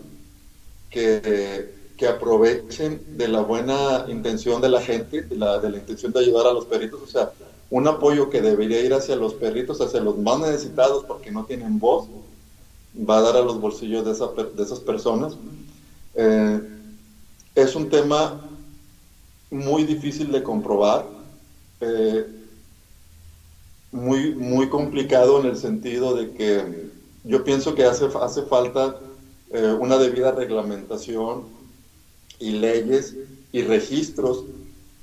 [0.90, 6.12] que, que, aprovechen de la buena intención de la gente, de la, de la intención
[6.12, 7.00] de ayudar a los perritos.
[7.02, 7.30] O sea,
[7.70, 11.78] un apoyo que debería ir hacia los perritos, hacia los más necesitados porque no tienen
[11.78, 12.08] voz,
[12.98, 15.34] va a dar a los bolsillos de, esa, de esas personas.
[16.14, 16.60] Eh,
[17.54, 18.40] es un tema
[19.50, 21.06] muy difícil de comprobar,
[21.80, 22.26] eh,
[23.90, 26.90] muy, muy complicado en el sentido de que
[27.24, 28.98] yo pienso que hace, hace falta
[29.50, 31.44] eh, una debida reglamentación
[32.38, 33.16] y leyes
[33.52, 34.44] y registros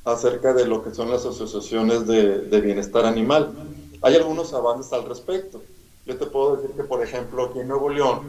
[0.03, 3.53] acerca de lo que son las asociaciones de, bienestar animal.
[4.01, 5.63] Hay algunos avances al respecto.
[6.05, 8.21] Yo te puedo decir que, por ejemplo, aquí en Nuevo León,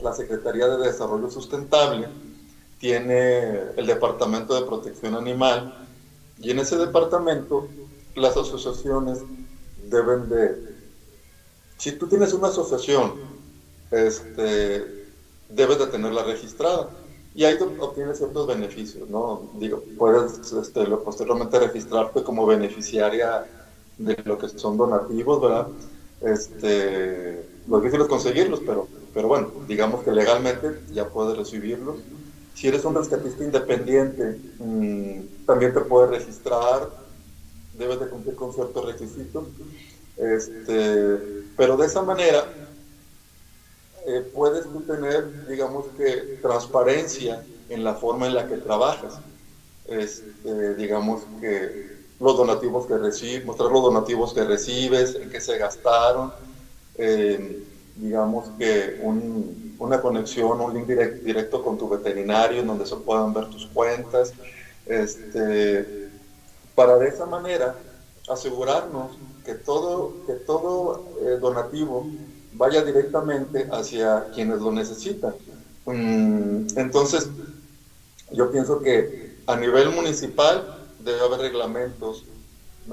[0.00, 2.08] la Secretaría de Desarrollo Sustentable
[2.78, 5.88] tiene el Departamento de Protección Animal
[6.38, 7.68] y en ese departamento
[8.14, 9.18] las asociaciones
[9.90, 10.70] deben de...
[11.76, 13.14] Si tú tienes una asociación,
[13.90, 14.99] este,
[15.50, 16.88] debes de tenerla registrada.
[17.34, 19.50] Y ahí obtienes ciertos beneficios, ¿no?
[19.54, 23.46] Digo, puedes este, posteriormente registrarte como beneficiaria
[23.98, 25.68] de lo que son donativos, ¿verdad?
[26.22, 31.98] Este, lo difícil es conseguirlos, pero, pero bueno, digamos que legalmente ya puedes recibirlos.
[32.54, 36.90] Si eres un rescatista independiente, mm, también te puedes registrar,
[37.78, 39.44] debes de cumplir con ciertos requisitos.
[40.16, 41.18] Este,
[41.56, 42.44] pero de esa manera
[44.06, 49.18] eh, puedes tener, digamos que, transparencia en la forma en la que trabajas.
[49.86, 55.58] Este, digamos que los donativos que recibes, mostrar los donativos que recibes, en qué se
[55.58, 56.32] gastaron,
[56.96, 57.64] eh,
[57.96, 59.00] digamos que
[59.78, 64.32] una conexión, un link directo con tu veterinario en donde se puedan ver tus cuentas,
[64.86, 66.08] este,
[66.74, 67.74] para de esa manera
[68.28, 69.12] asegurarnos
[69.44, 72.06] que todo, que todo eh, donativo
[72.60, 75.34] vaya directamente hacia quienes lo necesitan.
[75.86, 77.30] Mm, entonces,
[78.32, 80.62] yo pienso que a nivel municipal
[80.98, 82.22] debe haber reglamentos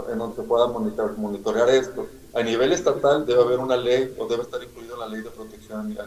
[0.10, 2.08] en donde se pueda monitorear esto.
[2.34, 5.92] A nivel estatal debe haber una ley o debe estar incluida la ley de protección,
[5.92, 5.98] eh,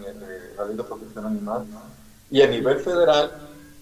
[0.56, 1.66] la ley de protección animal.
[2.30, 3.30] Y a nivel federal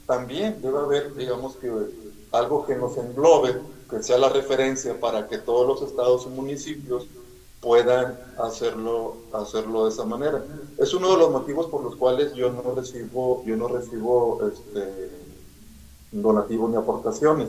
[0.09, 1.71] también debe haber, digamos que
[2.33, 3.55] algo que nos englobe,
[3.89, 7.07] que sea la referencia para que todos los estados y municipios
[7.61, 10.43] puedan hacerlo, hacerlo de esa manera.
[10.79, 15.11] Es uno de los motivos por los cuales yo no recibo, yo no recibo este,
[16.13, 17.49] donativos ni aportaciones.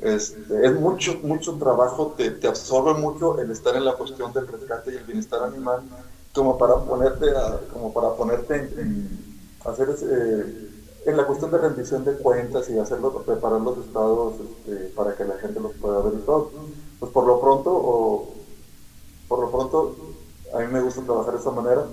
[0.00, 4.46] Este, es mucho, mucho trabajo, te, te, absorbe mucho el estar en la cuestión del
[4.46, 5.80] rescate y el bienestar animal,
[6.32, 7.26] como para ponerte,
[7.72, 9.08] como para ponerte en,
[9.64, 9.94] hacer
[11.04, 15.24] en la cuestión de rendición de cuentas y hacerlo, preparar los estados este, para que
[15.24, 16.50] la gente los pueda ver y todo.
[16.98, 18.39] Pues por lo pronto, o,
[19.30, 19.94] por lo pronto,
[20.52, 21.84] a mí me gusta trabajar de esa manera.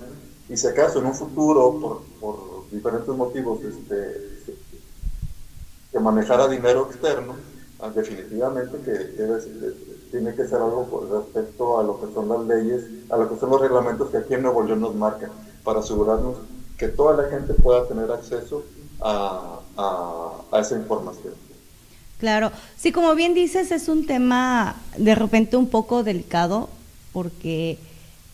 [0.48, 4.56] Y si acaso en un futuro, por, diferentes motivos, este,
[5.92, 7.36] que manejara dinero externo,
[7.78, 9.40] ah, definitivamente que debe,
[10.10, 13.38] tiene que ser algo con respecto a lo que son las leyes, a lo que
[13.38, 15.30] son los reglamentos que aquí en Nuevo León nos marcan,
[15.62, 16.38] para asegurarnos
[16.76, 18.64] que toda la gente pueda tener acceso
[19.00, 21.34] a, a esa información.
[22.18, 26.68] Claro, sí, como bien dices, es un tema de repente un poco delicado
[27.12, 27.78] porque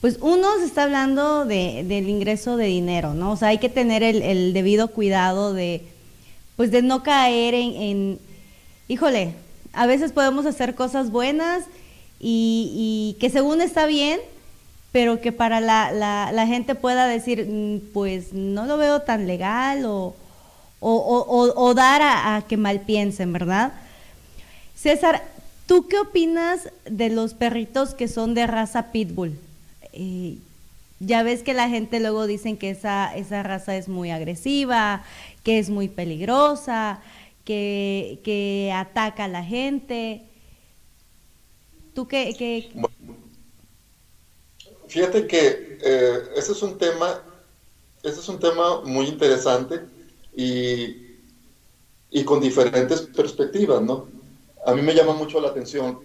[0.01, 3.33] pues uno se está hablando de, del ingreso de dinero, ¿no?
[3.33, 5.83] O sea, hay que tener el, debido cuidado de
[6.57, 8.19] pues de no caer en,
[8.87, 9.35] híjole,
[9.73, 11.65] a veces podemos hacer cosas buenas
[12.21, 14.21] y, que según está bien,
[14.93, 19.85] pero que para la, la, gente pueda decir, mm, pues no lo veo tan legal
[19.85, 20.15] o,
[20.81, 23.73] o, dar a, que mal piensen, ¿verdad?
[24.75, 25.23] César,
[25.67, 29.39] ¿tú qué opinas de los perritos que son de raza pitbull?
[29.93, 30.39] Eh,
[31.01, 35.05] ya ves que la gente luego dicen que esa, esa raza es muy agresiva,
[35.43, 37.01] que es muy peligrosa,
[37.45, 40.23] que, ataca a la gente.
[41.95, 42.71] ¿Tú qué?
[44.89, 47.23] Fíjate que eh, ese es un tema,
[48.03, 49.81] ese es un tema muy interesante
[50.37, 51.19] y,
[52.11, 54.14] y con diferentes perspectivas, ¿no?
[54.67, 55.99] A mí me llama mucho la atención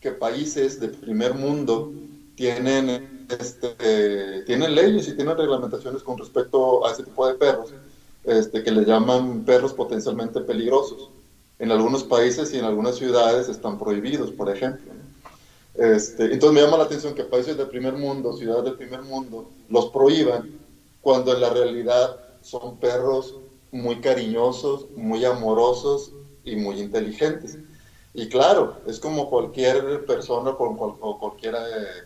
[0.00, 1.92] que países de primer mundo
[2.34, 7.72] tienen, este, tienen leyes y tienen reglamentaciones con respecto a ese tipo de perros,
[8.24, 11.08] este, que le llaman perros potencialmente peligrosos.
[11.58, 14.92] En algunos países y en algunas ciudades están prohibidos, por ejemplo.
[15.74, 19.48] Este, entonces me llama la atención que países de primer mundo, ciudades de primer mundo,
[19.70, 20.50] los prohíban
[21.00, 23.36] cuando en la realidad son perros
[23.70, 26.12] muy cariñosos, muy amorosos
[26.44, 27.58] y muy inteligentes.
[28.18, 31.54] Y claro, es como cualquier persona con, cualquier,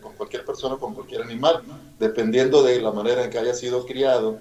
[0.01, 1.63] con cualquier persona, con cualquier animal.
[1.97, 4.37] Dependiendo de la manera en que haya sido criado,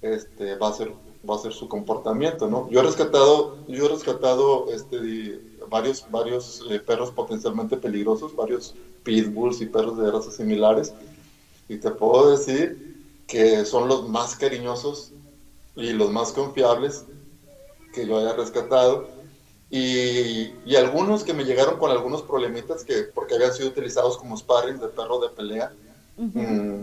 [0.00, 0.92] este, va, a ser,
[1.28, 2.68] va a ser su comportamiento, ¿no?
[2.70, 9.60] Yo he rescatado, yo he rescatado este, varios, varios eh, perros potencialmente peligrosos, varios pitbulls
[9.60, 10.92] y perros de razas similares.
[11.68, 12.96] Y te puedo decir
[13.28, 15.12] que son los más cariñosos
[15.76, 17.04] y los más confiables
[17.94, 19.21] que yo haya rescatado.
[19.74, 24.36] Y, y, algunos que me llegaron con algunos problemitas que porque habían sido utilizados como
[24.36, 25.72] sparring de perro de pelea,
[26.18, 26.80] mm,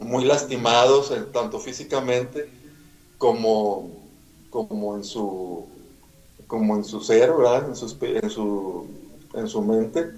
[0.00, 2.50] muy lastimados eh, tanto físicamente
[3.16, 3.90] como,
[4.50, 5.68] como en su
[6.48, 7.66] como en su ser, ¿verdad?
[7.66, 8.86] En, en, su,
[9.34, 10.10] en su mente.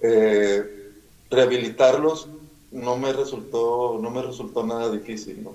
[0.00, 0.90] Eh,
[1.28, 2.28] rehabilitarlos
[2.70, 5.54] no me resultó no me resultó nada difícil, ¿no?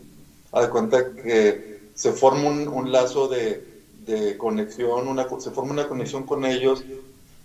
[0.52, 3.69] A de cuenta que se forma un, lazo de,
[4.38, 6.84] conexión, una, se forma una conexión con ellos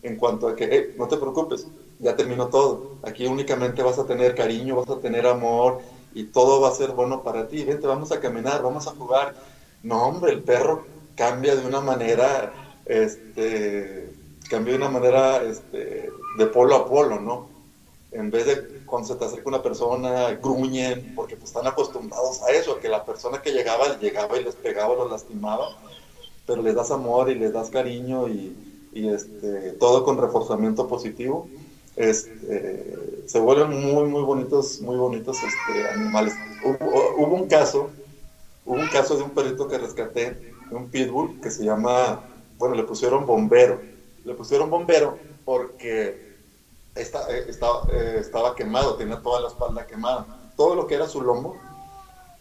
[0.03, 1.67] en cuanto a que, no te preocupes,
[1.99, 2.99] ya terminó todo.
[3.03, 5.81] Aquí únicamente vas a tener cariño, vas a tener amor
[6.15, 7.65] y todo va a ser bueno para ti.
[7.65, 9.35] Vente, vamos a caminar, vamos a jugar.
[9.83, 12.53] No, hombre, el perro cambia de una manera,
[12.85, 14.11] este,
[14.49, 17.49] cambia de una manera este, de polo a polo, ¿no?
[18.13, 22.51] En vez de cuando se te acerca una persona, gruñen, porque pues están acostumbrados a
[22.53, 25.77] eso, que la persona que llegaba, llegaba y les pegaba, los lastimaba,
[26.47, 28.55] pero les das amor y les das cariño y,
[28.93, 31.49] este, todo con reforzamiento positivo.
[31.97, 32.95] Este,
[33.27, 36.35] se vuelven muy, muy bonitos, muy bonitos este, animales.
[36.65, 37.91] Hubo, un caso,
[38.65, 40.37] hubo un caso de un perrito que rescaté,
[40.71, 42.21] un pitbull, que se llama,
[42.59, 43.81] bueno, le pusieron bombero.
[44.25, 46.25] Le pusieron bombero porque
[46.95, 50.27] eh, estaba, eh, estaba quemado, tenía toda la espalda quemada.
[50.57, 51.57] Todo lo que era su lomo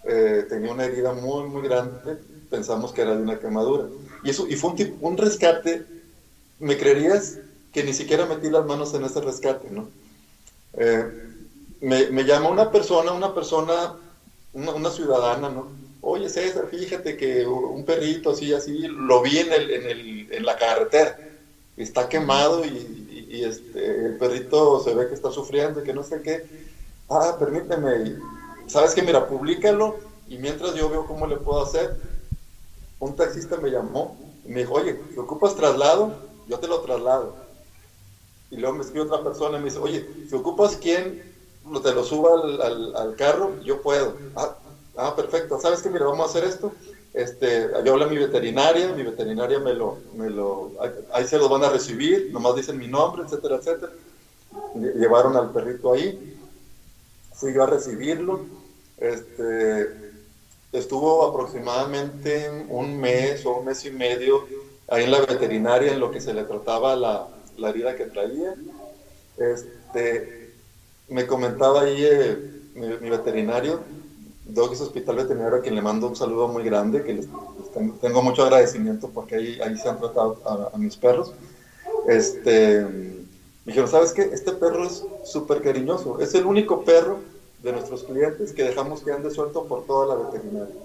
[0.03, 2.19] eh, tenía una herida muy, muy grande.
[2.53, 3.85] Pensamos que era de una quemadura.
[4.23, 5.87] Y, eso, y fue un, un rescate,
[6.59, 7.39] ¿me creerías
[7.71, 9.87] que ni siquiera metí las manos en ese rescate, no?
[11.81, 13.95] me, me llamó una persona, una persona,
[14.53, 15.65] una, ciudadana, ¿no?
[16.01, 21.17] Oye, César, fíjate que un perrito así, así, lo vi en, el, en, la carretera.
[21.75, 26.03] Está quemado y, y este, el perrito se ve que está sufriendo y que no
[26.03, 26.45] sé qué.
[27.09, 28.15] Ah, permíteme,
[28.67, 29.01] ¿sabes qué?
[29.01, 31.97] Mira, públicalo y mientras yo veo cómo le puedo hacer.
[33.03, 36.13] Un taxista me llamó y me dijo, oye, ¿te ocupas traslado?
[36.47, 37.35] Yo te lo traslado.
[38.49, 41.21] Y luego me escribe otra persona y me dice, oye, si ocupas quién
[41.81, 44.17] te lo suba al, carro, yo puedo.
[44.35, 44.57] Ah,
[44.97, 45.59] ah, perfecto.
[45.59, 45.89] ¿Sabes qué?
[45.89, 46.73] Mira, vamos a hacer esto
[47.13, 50.71] este, yo hablé a mi veterinaria, mi veterinaria me lo, me lo,
[51.13, 53.91] ahí se los van a recibir, nomás dicen mi nombre, etcétera, etcétera.
[54.75, 56.35] Llevaron al perrito ahí,
[57.33, 58.45] fui yo a recibirlo,
[58.97, 60.12] este,
[60.73, 64.45] estuvo aproximadamente un mes o un mes y medio
[64.89, 68.55] ahí en la veterinaria en lo que se le trataba la, la herida que traía.
[69.37, 70.53] Este,
[71.09, 72.37] me comentaba ahí eh,
[72.75, 73.79] mi veterinario
[74.45, 77.27] Doggies Hospital Veterinario, a quien le mando un saludo muy grande, que les,
[78.01, 80.37] tengo, mucho agradecimiento porque ahí, ahí se han tratado
[80.73, 81.33] a, mis perros.
[82.07, 84.23] Este, Me dijeron, ¿sabes qué?
[84.23, 86.19] Este perro es súper cariñoso.
[86.19, 87.19] Es el único perro
[87.63, 90.75] de nuestros clientes que dejamos que ande suelto por toda la veterinaria.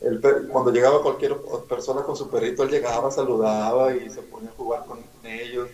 [0.00, 1.36] El cuando llegaba cualquier
[1.68, 5.68] persona con su perrito, él llegaba, saludaba y se ponía a jugar con ellos,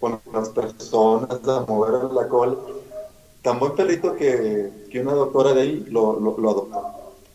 [0.00, 2.56] con las personas, a mover la cola.
[3.42, 6.82] Tan buen perrito que, que una doctora de ahí lo, lo, adoptó,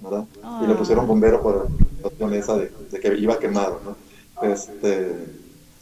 [0.01, 0.25] ¿verdad?
[0.61, 3.95] Y le pusieron bombero por la cuestión esa de, de, que iba quemado, ¿no?
[4.47, 5.15] Este,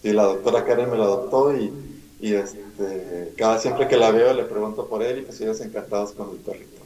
[0.04, 1.91] y la doctora Karen me lo adoptó y
[2.22, 6.12] y este, cada siempre que la veo le pregunto por él y pues ellos encantados
[6.12, 6.82] con el perrito.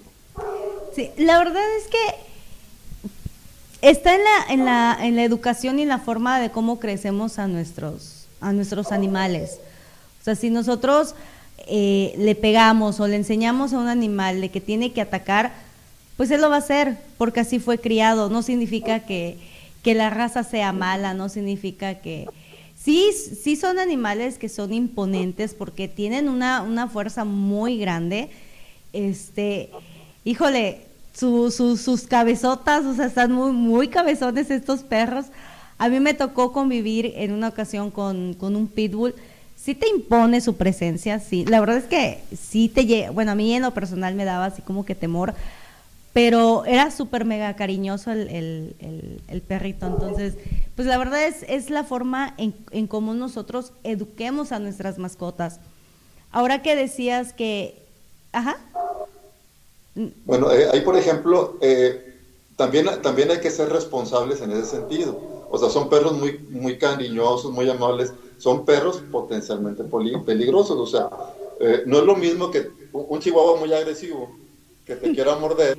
[0.96, 6.00] Sí, la verdad es que está en la, en la, en la educación y la
[6.00, 9.60] forma de cómo crecemos a nuestros, a nuestros animales.
[10.22, 11.16] O sea, si nosotros
[11.68, 15.52] eh, le pegamos o le enseñamos a un animal de que tiene que atacar,
[16.16, 18.30] pues él lo va a hacer, porque así fue criado.
[18.30, 19.38] No significa que,
[19.84, 22.30] que la raza sea mala, no significa que,
[22.86, 28.30] Sí, sí son animales que son imponentes porque tienen una, una fuerza muy grande.
[28.94, 29.72] Este,
[30.24, 30.82] híjole,
[31.12, 35.26] sus cabezotas, o sea, están muy, muy cabezones estos perros.
[35.80, 39.16] A mí me tocó convivir en una ocasión con, con un pitbull.
[39.56, 41.44] Sí te impone su presencia, sí.
[41.48, 44.46] La verdad es que sí te llega, bueno, a mí en lo personal me daba
[44.46, 45.34] así como que temor,
[46.16, 49.86] pero era súper mega cariñoso el, perrito.
[49.86, 50.36] Entonces,
[50.74, 55.60] pues la verdad es, es la forma en, en cómo nosotros eduquemos a nuestras mascotas.
[56.32, 57.84] Ahora que decías que...
[58.32, 58.56] Ajá.
[60.24, 62.16] Bueno, eh, ahí por ejemplo, eh,
[62.56, 65.20] también, también hay que ser responsables en ese sentido.
[65.52, 70.78] O sea, son perros muy, muy cariñosos, muy amables, son perros potencialmente peligrosos.
[70.78, 71.10] O sea,
[71.60, 74.45] eh, no es lo mismo que un chihuahua muy agresivo
[74.86, 75.78] que te quiera morder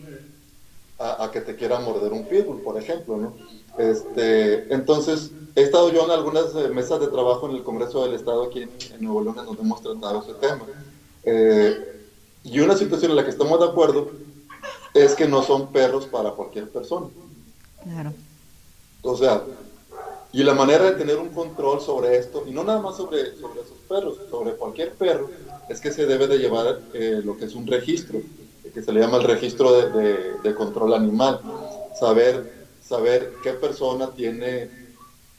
[0.98, 3.34] a, que te quiera morder un pitbull, por ejemplo, ¿no?
[3.78, 8.14] Este, entonces, he estado yo en algunas eh, mesas de trabajo en el Congreso del
[8.14, 10.64] Estado aquí en, Nuevo León, donde hemos tratado ese tema.
[11.24, 12.02] Eh,
[12.44, 14.10] y una situación en la que estamos de acuerdo
[14.94, 17.08] es que no son perros para cualquier persona.
[17.82, 18.14] Claro.
[19.02, 19.42] O sea,
[20.32, 23.60] y la manera de tener un control sobre esto, y no nada más sobre, sobre
[23.60, 25.28] esos perros, sobre cualquier perro,
[25.68, 28.20] es que se debe de llevar eh, lo que es un registro
[28.76, 31.40] que se le llama el registro de, control animal,
[31.98, 34.68] saber, saber qué persona tiene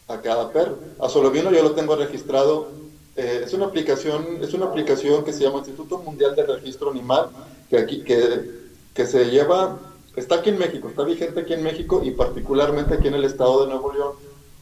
[0.08, 0.80] a cada perro.
[1.00, 2.70] A Solovino yo lo tengo registrado,
[3.16, 7.30] eh, es, una aplicación, es una aplicación que se llama Instituto Mundial de Registro Animal,
[7.70, 8.50] que, aquí, que,
[8.96, 9.78] que se lleva,
[10.16, 13.62] está aquí en México, está vigente aquí en México y particularmente aquí en el estado
[13.62, 14.14] de Nuevo León.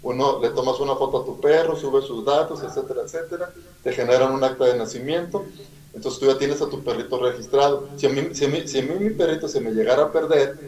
[0.03, 4.33] Uno le tomas una foto a tu perro, sube sus datos, etcétera, etcétera, te generan
[4.33, 5.45] un acta de nacimiento
[5.95, 7.87] entonces tú ya tienes a tu perrito registrado.
[7.95, 10.59] Si a mí, si a mí, mi perrito se me llegara a perder,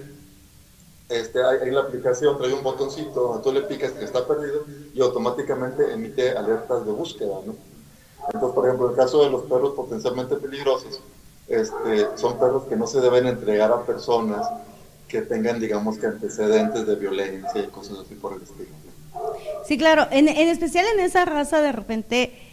[1.10, 5.94] este, hay, la aplicación, trae un botoncito tú le picas que está perdido y automáticamente
[5.94, 7.56] emite alertas de búsqueda, ¿no?
[8.34, 11.02] Entonces, por ejemplo, en el caso de los perros potencialmente peligrosos,
[11.48, 14.46] este, son perros que no se deben entregar a personas
[15.08, 18.70] que tengan, digamos, que antecedentes de violencia y cosas así por el estilo.
[19.66, 22.47] Sí, claro, en, en especial en esa raza de repente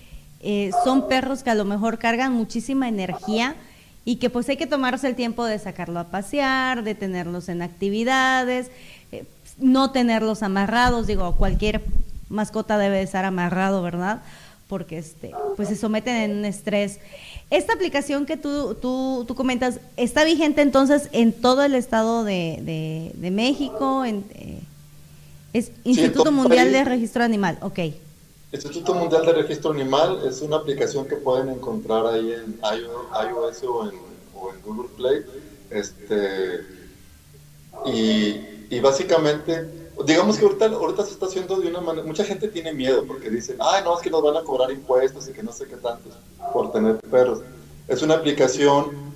[0.46, 3.56] eh, son perros que a lo mejor cargan muchísima energía
[4.04, 7.62] y que pues hay que tomarse el tiempo de sacarlo a pasear, de tenerlos en
[7.62, 8.70] actividades,
[9.10, 9.24] eh,
[9.58, 11.82] no tenerlos amarrados, digo, cualquier
[12.28, 14.22] mascota debe estar amarrado, ¿verdad?
[14.68, 16.98] Porque este, pues se someten en un estrés.
[17.48, 23.12] Esta aplicación que tú, tú, tú comentas, ¿está vigente entonces en todo el estado de,
[23.14, 24.04] de, México?
[24.04, 24.60] En, eh,
[25.54, 27.78] es Instituto Mundial de Registro Animal, ok.
[28.54, 33.90] Instituto Mundial de Registro Animal es una aplicación que pueden encontrar ahí en iOS o
[33.90, 34.14] en,
[34.64, 35.24] Google Play.
[35.70, 36.60] Este,
[37.84, 39.68] y, básicamente,
[40.06, 43.28] digamos que ahorita, ahorita se está haciendo de una manera, mucha gente tiene miedo porque
[43.28, 45.76] dicen, ay, no, es que nos van a cobrar impuestos y que no sé qué
[45.76, 46.12] tantos
[46.52, 47.40] por tener perros.
[47.88, 49.12] Es una aplicación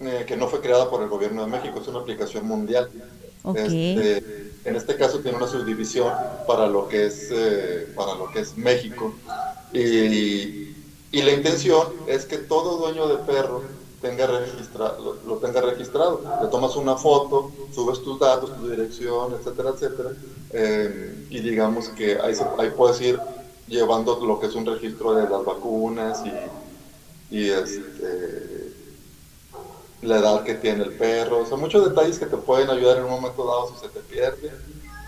[0.00, 2.90] eh, que no fue creada por el gobierno de México, es una aplicación mundial.
[3.54, 6.12] Este, en este caso tiene una subdivisión
[6.46, 9.14] para lo que es, eh, para lo que es México.
[9.72, 10.72] Y,
[11.12, 13.62] la intención es que todo dueño de perro
[14.02, 16.20] tenga registrado, lo, tenga registrado.
[16.42, 20.10] Le tomas una foto, subes tus datos, tu dirección, etcétera, etcétera.
[20.50, 23.18] Eh, y digamos que ahí, ahí puedes ir
[23.68, 28.63] llevando lo que es un registro de las vacunas y, y este,
[30.04, 33.10] la edad que tiene el perro, son muchos detalles que te pueden ayudar en un
[33.10, 34.52] momento dado si se te pierde.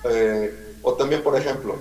[0.05, 1.77] Eh, o también, por ejemplo,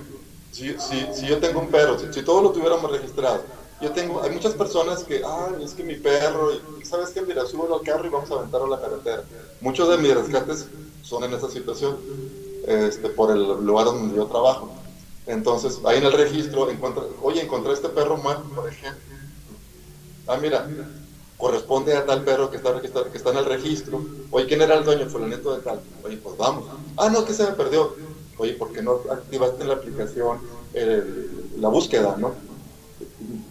[0.52, 3.44] si, si, si yo tengo un perro, si, si, todos lo tuviéramos registrado,
[3.80, 6.50] yo tengo, hay muchas personas que, ah, es que mi perro,
[6.82, 7.22] ¿sabes qué?
[7.22, 9.24] Mira, súbelo al carro y vamos a aventarlo a la carretera.
[9.60, 10.66] Muchos de mis rescates
[11.02, 11.98] son en esa situación,
[12.66, 14.70] este, por el lugar donde yo trabajo.
[15.26, 19.16] Entonces, ahí en el registro, encuentra, oye, encontré este perro muerto, por ejemplo
[20.26, 20.68] ah, mira,
[21.36, 24.02] corresponde a tal perro que está, registrado, que está en el registro.
[24.30, 25.06] Oye, ¿quién era el dueño?
[25.06, 25.80] Fulanito de tal.
[26.02, 26.64] Oye, pues vamos.
[26.96, 27.94] Ah, no, que se me perdió.
[28.38, 30.38] Oye, ¿por qué no activaste en la aplicación
[31.58, 32.34] la búsqueda, no?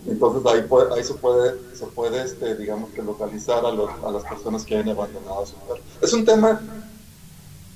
[0.08, 0.66] Entonces ahí,
[0.96, 4.76] ahí se puede, se puede este, digamos que localizar a, los, a las personas que
[4.76, 5.82] hayan abandonado a su perro.
[6.02, 6.62] Es un tema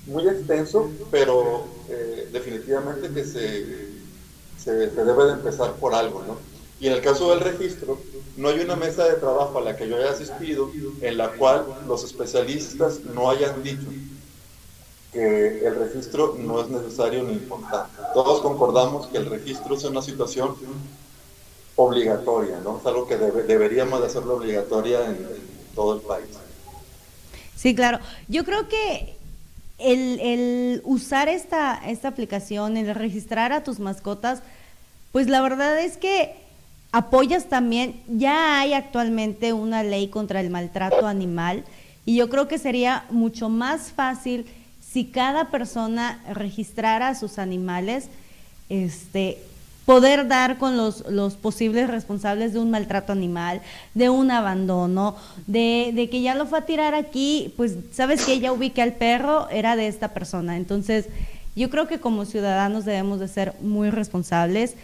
[0.05, 3.65] muy extenso, pero eh, definitivamente que se,
[4.57, 6.37] se, se debe de empezar por algo, ¿no?
[6.79, 7.99] Y en el caso del registro,
[8.37, 10.71] no hay una mesa de trabajo a la que yo haya asistido
[11.01, 13.87] en la cual los especialistas no hayan dicho
[15.11, 18.01] que el registro no es necesario ni importante.
[18.13, 20.55] Todos concordamos que el registro es una situación
[21.75, 22.77] obligatoria, ¿no?
[22.79, 25.17] Es algo que deberíamos de hacerlo obligatoria en,
[25.75, 26.27] todo el país.
[27.55, 27.99] Sí, claro.
[28.27, 29.15] Yo creo que
[29.77, 34.41] el, el, usar esta, esta aplicación, el registrar a tus mascotas,
[35.11, 36.48] pues la verdad es que
[36.91, 41.63] apoyas también, ya hay actualmente una ley contra el maltrato animal
[42.05, 44.45] y yo creo que sería mucho más fácil
[44.81, 48.07] si cada persona registrara a sus animales,
[48.69, 49.37] este,
[49.85, 51.03] poder dar con los,
[51.35, 53.61] posibles responsables de un maltrato animal,
[53.93, 55.15] de un abandono,
[55.45, 59.47] de, que ya lo fue a tirar aquí, pues sabes que ella ubique al perro,
[59.49, 60.57] era de esta persona.
[60.57, 61.05] Entonces,
[61.55, 64.75] yo creo que como ciudadanos debemos de ser muy responsables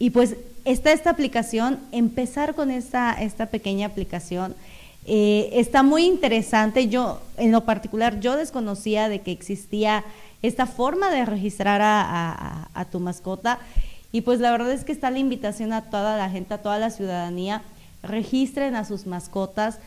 [0.00, 4.54] y pues está esta aplicación, empezar con esta, esta pequeña aplicación.
[5.06, 6.88] Eh, está muy interesante.
[6.88, 10.04] Yo, en lo particular, yo desconocía de que existía
[10.42, 13.58] esta forma de registrar a, tu mascota.
[14.12, 16.78] Y pues la verdad es que está la invitación a toda la gente, a toda
[16.78, 17.62] la ciudadanía,
[18.02, 19.78] registren a sus mascotas.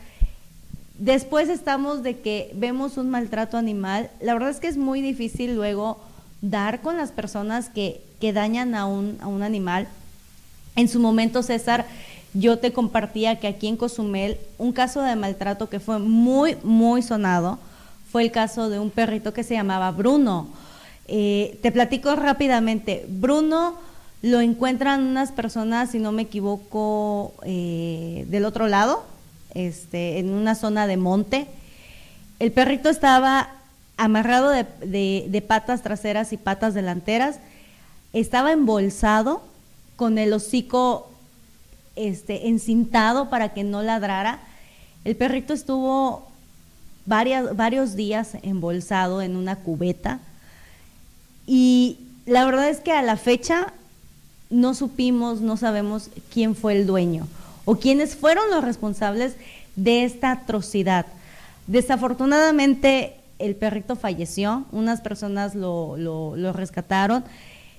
[0.98, 4.10] Después estamos de que vemos un maltrato animal.
[4.20, 5.98] La verdad es que es muy difícil luego
[6.40, 9.88] dar con las personas que, que dañan a un, a un animal.
[10.76, 11.86] En su momento, César,
[12.32, 17.00] yo te compartía que aquí en Cozumel un caso de maltrato que fue muy, muy
[17.00, 17.58] sonado
[18.10, 20.48] fue el caso de un perrito que se llamaba Bruno.
[21.06, 23.06] Eh, te platico rápidamente.
[23.08, 23.74] Bruno
[24.22, 29.04] lo encuentran unas personas, si no me equivoco, eh, del otro lado,
[29.54, 31.46] este, en una zona de monte.
[32.40, 33.48] El perrito estaba
[33.96, 37.38] amarrado de patas traseras y patas delanteras,
[38.12, 39.42] estaba embolsado
[39.96, 41.10] con el hocico
[41.96, 44.40] este, encintado para que no ladrara.
[45.04, 46.26] El perrito estuvo
[47.06, 50.20] varias, varios días embolsado en una cubeta
[51.46, 53.72] y la verdad es que a la fecha
[54.50, 57.28] no supimos, no sabemos quién fue el dueño
[57.64, 59.36] o quiénes fueron los responsables
[59.76, 61.06] de esta atrocidad.
[61.66, 67.24] Desafortunadamente el perrito falleció, unas personas lo, lo rescataron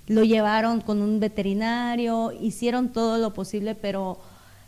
[0.08, 4.20] lo llevaron con un veterinario, hicieron todo lo posible, pero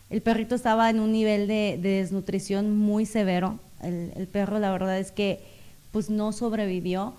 [0.10, 3.60] el perrito estaba en un nivel de, desnutrición muy severo.
[3.82, 5.44] El, perro, la verdad es que,
[5.92, 7.14] pues no sobrevivió.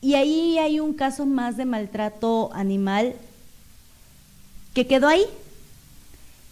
[0.00, 3.14] Y ahí hay un caso más de maltrato animal
[4.74, 5.24] que quedó ahí.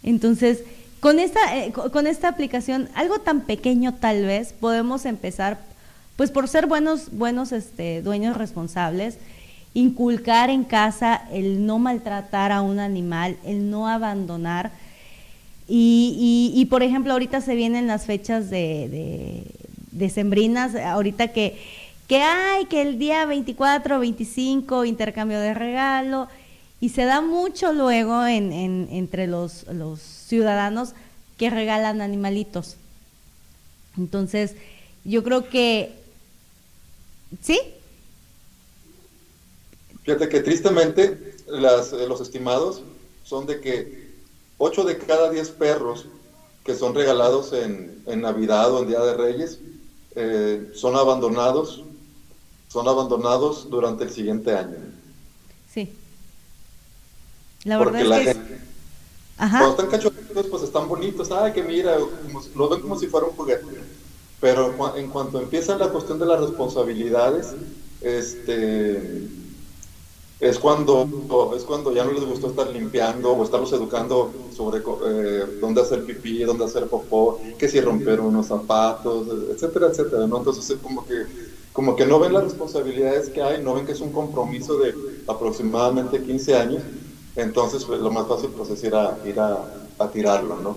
[0.03, 0.63] Entonces,
[1.01, 5.59] con esta, eh, con esta aplicación, algo tan pequeño tal vez, podemos empezar,
[6.15, 9.17] pues por ser buenos, buenos este, dueños responsables
[9.73, 14.71] inculcar en casa el no maltratar a un animal, el no abandonar.
[15.67, 19.45] Y, por ejemplo, ahorita se vienen las fechas de,
[19.91, 21.57] de, sembrinas, ahorita que,
[22.07, 26.27] que hay, que el día 24, 25, intercambio de regalo,
[26.81, 28.51] y se da mucho luego en,
[28.91, 30.93] entre los, los ciudadanos
[31.37, 32.75] que regalan animalitos.
[33.97, 34.55] Entonces,
[35.05, 35.93] yo creo que,
[37.41, 37.59] ¿sí?
[40.03, 42.81] Fíjate que tristemente las, eh, los estimados
[43.23, 44.11] son de que
[44.57, 46.05] 8 de cada 10 perros
[46.63, 49.59] que son regalados en, Navidad o en Día de Reyes
[50.15, 51.83] eh, son abandonados,
[52.67, 54.77] son abandonados durante el siguiente año.
[55.71, 55.93] Sí.
[57.63, 58.61] La verdad es que...
[59.37, 61.97] Cuando están cachorritos, pues están bonitos, ay, que mira,
[62.55, 63.65] lo ven como si fuera un juguete.
[64.39, 67.53] Pero en cuanto empieza la cuestión de las responsabilidades,
[68.01, 69.27] este
[70.41, 75.45] es cuando, es cuando ya no les gustó estar limpiando o estarlos educando sobre eh,
[75.61, 80.39] dónde hacer pipí, dónde hacer popó, que si romper unos zapatos, etcétera, etcétera, ¿no?
[80.39, 81.27] Entonces es como que,
[81.71, 84.95] como que no ven las responsabilidades que hay, no ven que es un compromiso de
[85.27, 86.83] aproximadamente 15 años,
[87.35, 89.63] entonces pues, lo más fácil pues, es ir a, ir a,
[89.99, 90.75] a tirarlo, ¿no?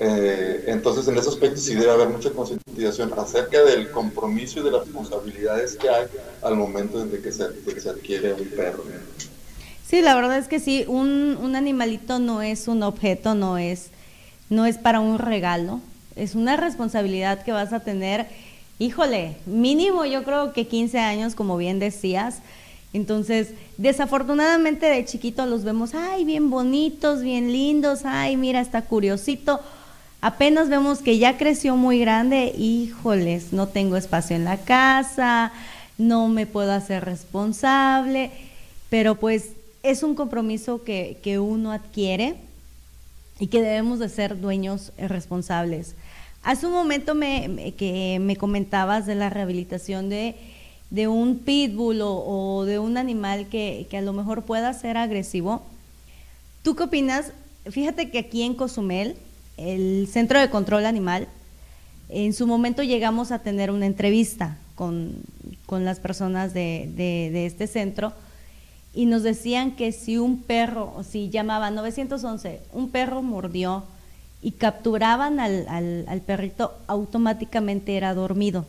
[0.00, 4.70] Eh, entonces, en ese aspecto sí debe haber mucha concientización acerca del compromiso y de
[4.70, 6.06] las responsabilidades que hay
[6.42, 7.44] al momento de que se,
[7.88, 8.84] adquiere un perro.
[9.86, 13.90] Sí, la verdad es que sí, un, un, animalito no es un objeto, no es
[14.50, 15.80] no es para un regalo,
[16.16, 18.26] es una responsabilidad que vas a tener,
[18.78, 22.38] híjole, mínimo yo creo que 15 años, como bien decías.
[22.94, 29.60] Entonces, desafortunadamente de chiquito los vemos, ay, bien bonitos, bien lindos, ay, mira, está curiosito.
[30.20, 35.52] Apenas vemos que ya creció muy grande, híjoles, no tengo espacio en la casa,
[35.98, 38.30] no me puedo hacer responsable,
[38.88, 39.50] pero pues
[39.82, 42.36] es un compromiso que, que uno adquiere
[43.38, 45.94] y que debemos de ser dueños responsables.
[46.42, 50.36] Hace un momento me, que me comentabas de la rehabilitación de,
[50.90, 55.62] de un pitbull o, de un animal que, que, a lo mejor pueda ser agresivo.
[56.62, 57.32] ¿Tú qué opinas?
[57.68, 59.16] Fíjate que aquí en Cozumel,
[59.56, 61.28] el Centro de Control Animal,
[62.08, 65.16] en su momento llegamos a tener una entrevista con,
[65.66, 68.12] con las personas de, de, este centro
[68.94, 73.82] y nos decían que si un perro, si llamaba 911, un perro mordió
[74.40, 78.66] y capturaban al, al, perrito, automáticamente era dormido,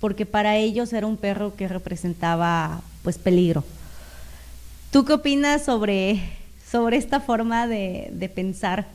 [0.00, 3.64] porque para ellos era un perro que representaba pues peligro.
[4.90, 6.22] ¿Tú qué opinas sobre,
[6.70, 8.86] sobre esta forma de, de pensar?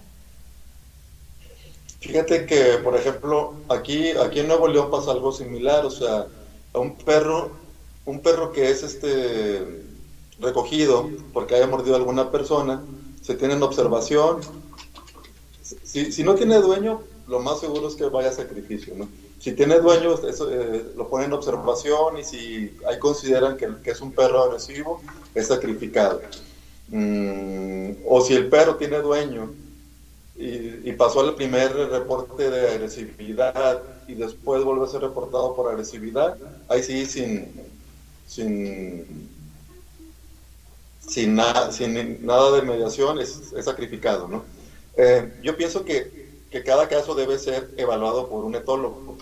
[2.03, 6.27] Fíjate que, por ejemplo, aquí, aquí en Nuevo León pasa algo similar, o sea,
[6.73, 7.51] a un perro,
[8.03, 9.85] un perro que es este
[10.37, 12.83] recogido porque haya mordido a alguna persona,
[13.21, 14.41] se tiene en observación.
[15.61, 18.93] Si, si, no tiene dueño, lo más seguro es que vaya a sacrificio.
[19.39, 23.91] Si tiene dueño, eso, eh, lo ponen en observación y si ahí consideran que, que
[23.91, 25.01] es un perro agresivo,
[25.33, 26.19] es sacrificado.
[26.89, 29.62] Mm, o si el perro tiene dueño
[30.35, 35.69] y, y, pasó el primer reporte de agresividad y después vuelve a ser reportado por
[35.69, 37.51] agresividad, ahí sí, sin,
[38.25, 39.29] sin
[41.07, 44.27] sin, nada sin nada de mediación es, sacrificado.
[44.27, 44.43] ¿no?
[44.97, 49.17] Eh, yo pienso que, que, cada caso debe ser evaluado por un etólogo,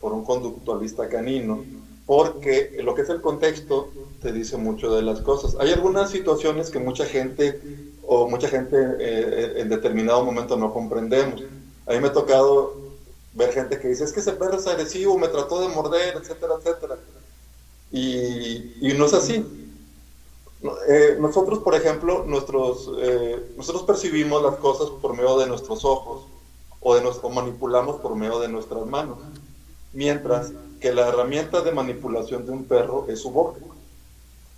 [0.00, 1.64] por un conductualista canino,
[2.06, 5.56] porque lo que es el contexto te dice mucho de las cosas.
[5.58, 7.60] Hay algunas situaciones que mucha gente
[8.06, 11.42] o mucha gente eh, en determinado momento no comprendemos.
[11.86, 12.74] A mí me ha tocado
[13.34, 16.54] ver gente que dice, es que ese perro es agresivo, me trató de morder, etcétera,
[16.58, 16.96] etcétera.
[17.90, 19.44] Y, y no es así
[20.88, 26.24] eh, nosotros, por ejemplo, nuestros, eh, nosotros percibimos las cosas por medio de nuestros ojos
[26.80, 29.18] o, de manipulamos por medio de nuestras manos,
[29.92, 33.60] mientras que la herramienta de manipulación de un perro es su boca.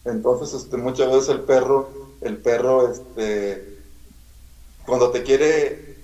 [0.05, 1.89] Entonces, este, muchas veces el perro,
[2.21, 3.79] el perro, este,
[4.87, 5.97] cuando te quiere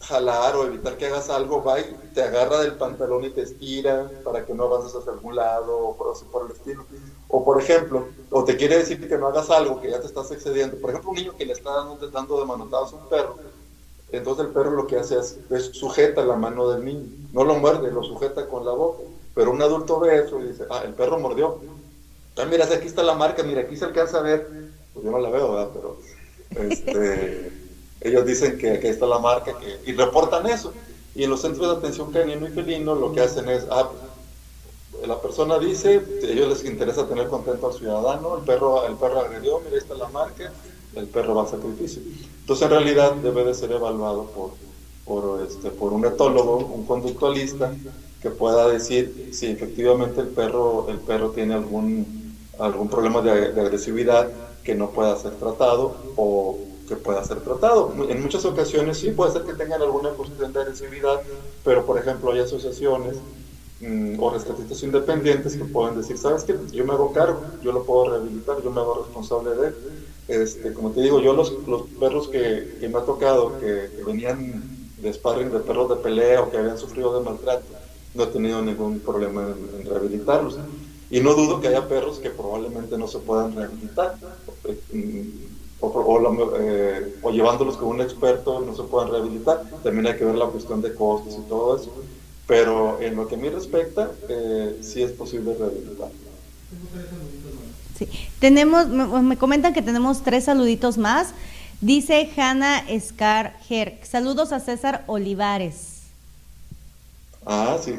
[0.00, 1.84] jalar o evitar que hagas algo, va y
[2.14, 5.96] te agarra del pantalón y te estira para que no avances hacia algún lado o
[5.96, 6.86] por, por el estilo.
[7.28, 10.30] O por ejemplo, o te quiere decir que no hagas algo, que ya te estás
[10.30, 10.76] excediendo.
[10.78, 13.36] Por ejemplo, un niño que le está dando, dando de manotadas a un perro,
[14.12, 15.38] entonces el perro lo que hace es,
[15.72, 19.02] sujeta la mano del niño, no lo muerde, lo sujeta con la boca.
[19.34, 21.60] Pero un adulto ve eso y dice, ah, el perro mordió.
[22.36, 24.65] Ah, mira, aquí está la marca, mira, aquí se alcanza a ver.
[24.96, 25.68] Pues yo no la veo, ¿verdad?
[25.74, 25.98] Pero
[26.70, 27.52] este,
[28.00, 30.72] ellos dicen que aquí está la marca que, y reportan eso.
[31.14, 33.90] Y en los centros de atención canino y felino lo que hacen es, ah,
[35.06, 39.20] la persona dice, a ellos les interesa tener contento al ciudadano, el perro, el perro
[39.20, 40.50] agredió, mira, ahí está la marca,
[40.94, 42.00] el perro va a sacrificio.
[42.40, 44.52] Entonces, en realidad, debe de ser evaluado por,
[45.04, 47.70] por, este, por un etólogo, un conductualista,
[48.22, 54.30] que pueda decir si efectivamente el perro, el perro tiene algún, algún problema de agresividad
[54.66, 57.94] que no pueda ser tratado o que pueda ser tratado.
[58.08, 61.22] En muchas ocasiones sí puede ser que tengan alguna cuestión de agresividad,
[61.64, 63.16] pero por ejemplo hay asociaciones
[63.78, 66.56] Mm, o rescatistas independientes que pueden decir, ¿sabes qué?
[66.72, 69.74] Yo me hago cargo, yo lo puedo rehabilitar, yo me hago responsable de él.
[70.28, 71.52] Este, como te digo, yo los,
[72.00, 74.62] perros que, que, me ha tocado, que, venían
[74.96, 77.66] de sparring de perros de pelea o que habían sufrido de maltrato,
[78.14, 80.56] no he tenido ningún problema en, rehabilitarlos.
[81.10, 84.16] Y no dudo que haya perros que probablemente no se puedan rehabilitar.
[85.78, 89.62] O, o, eh, o, llevándolos con un experto no se puedan rehabilitar.
[89.84, 91.92] También hay que ver la cuestión de costos y todo eso.
[92.46, 96.08] Pero en lo que a mí respecta, eh, sí es posible rehabilitar.
[97.96, 98.08] Sí.
[98.40, 101.34] Tenemos, me, comentan que tenemos tres saluditos más.
[101.80, 103.56] Dice Hanna Scar
[104.02, 106.02] Saludos a César Olivares.
[107.44, 107.94] Ah, sí,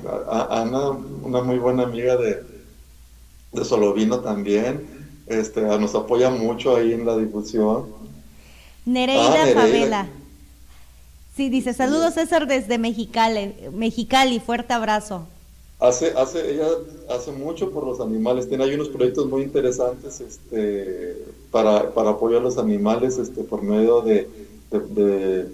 [0.50, 2.57] Ana, una muy buena amiga de,
[3.58, 4.86] de Solovino también.
[5.28, 7.86] Este, nos apoya mucho ahí en la difusión.
[8.86, 10.08] Nereida, ah, Favela.
[11.36, 15.28] Sí, dice, saludos César desde Mexicali, Mexicali, fuerte abrazo.
[15.80, 16.68] Hace, hace, ella
[17.10, 21.16] hace mucho por los animales, tiene ahí unos proyectos muy interesantes este,
[21.52, 24.28] para, para apoyar a los animales este, por medio de,
[24.72, 25.46] de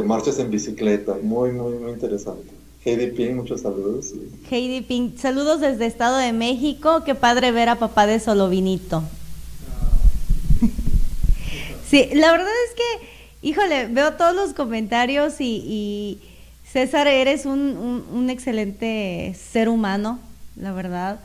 [0.00, 2.55] marchas en bicicleta, muy, muy, muy interesante.
[2.86, 4.14] Heidi Pink, muchos saludos.
[4.48, 9.02] Heidi Pink, saludos desde Estado de México, qué padre ver a papá de Solovinito.
[11.88, 16.20] Sí, la verdad es que, híjole, veo todos los comentarios y,
[16.64, 20.18] César, eres un, excelente ser humano,
[20.56, 21.20] la verdad.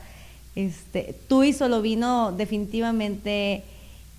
[0.54, 3.64] Este, tú y Solovino definitivamente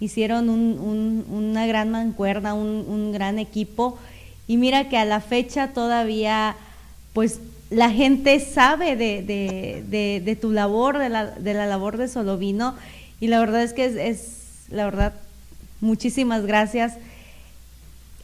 [0.02, 3.98] hicieron una gran mancuerna, un, gran equipo.
[4.46, 6.58] Y mira que a la fecha todavía,
[7.14, 7.39] pues
[7.70, 12.76] la gente sabe de, tu labor, de la, de la labor de Solovino.
[13.20, 14.39] Y la verdad es que es, es
[14.70, 15.14] la verdad,
[15.84, 16.93] Muchísimas gracias.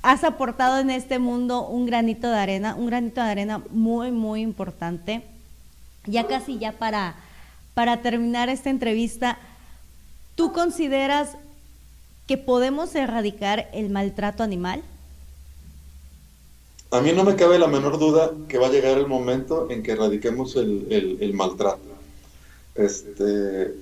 [0.02, 4.40] Has aportado en este mundo un granito de arena, un granito de arena muy, muy
[4.40, 5.24] importante.
[6.06, 7.16] Ya casi ya para,
[7.74, 9.38] para terminar esta entrevista,
[10.36, 11.32] ¿tú consideras
[12.28, 14.82] que podemos erradicar el maltrato animal?
[16.92, 19.84] A mí no me cabe la menor duda que va a llegar el momento en
[19.84, 20.88] que erradiquemos el,
[21.22, 22.00] el maltrato.
[22.76, 23.76] Este,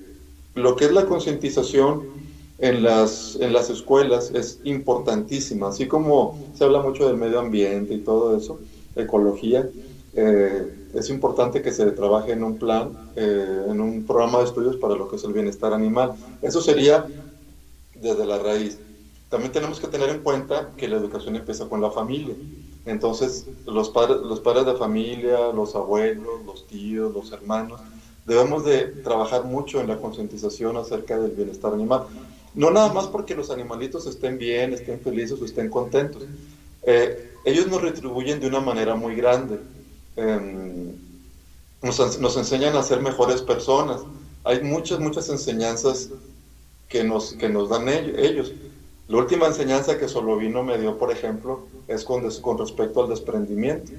[0.56, 2.10] lo que es la concientización
[2.58, 7.94] en las, en las escuelas es importantísima, así como se habla mucho del medio ambiente
[7.96, 8.64] y todo eso,
[8.96, 9.72] ecología,
[10.14, 14.78] eh, es importante que se trabaje en un plan, eh, en un programa de estudios
[14.78, 16.16] para lo que es el bienestar animal.
[16.42, 17.12] Eso sería
[17.94, 18.84] desde la raíz.
[19.30, 22.38] También tenemos que tener en cuenta que la educación empieza con la familia.
[22.88, 27.82] Entonces, los padres, los padres de familia, los abuelos, los tíos, los hermanos,
[28.26, 32.04] debemos de trabajar mucho en la concientización acerca del bienestar animal.
[32.56, 36.24] No nada más porque los animalitos estén bien, estén felices o estén contentos.
[36.84, 39.60] Eh, ellos nos retribuyen de una manera muy grande.
[40.16, 40.94] Em,
[41.82, 44.02] nos, enseñan a ser mejores personas.
[44.46, 46.10] Hay muchas, muchas enseñanzas
[46.88, 48.54] que nos, que nos dan ellos.
[49.10, 53.92] La última enseñanza que Solovino me dio, por ejemplo, es con, respecto al desprendimiento,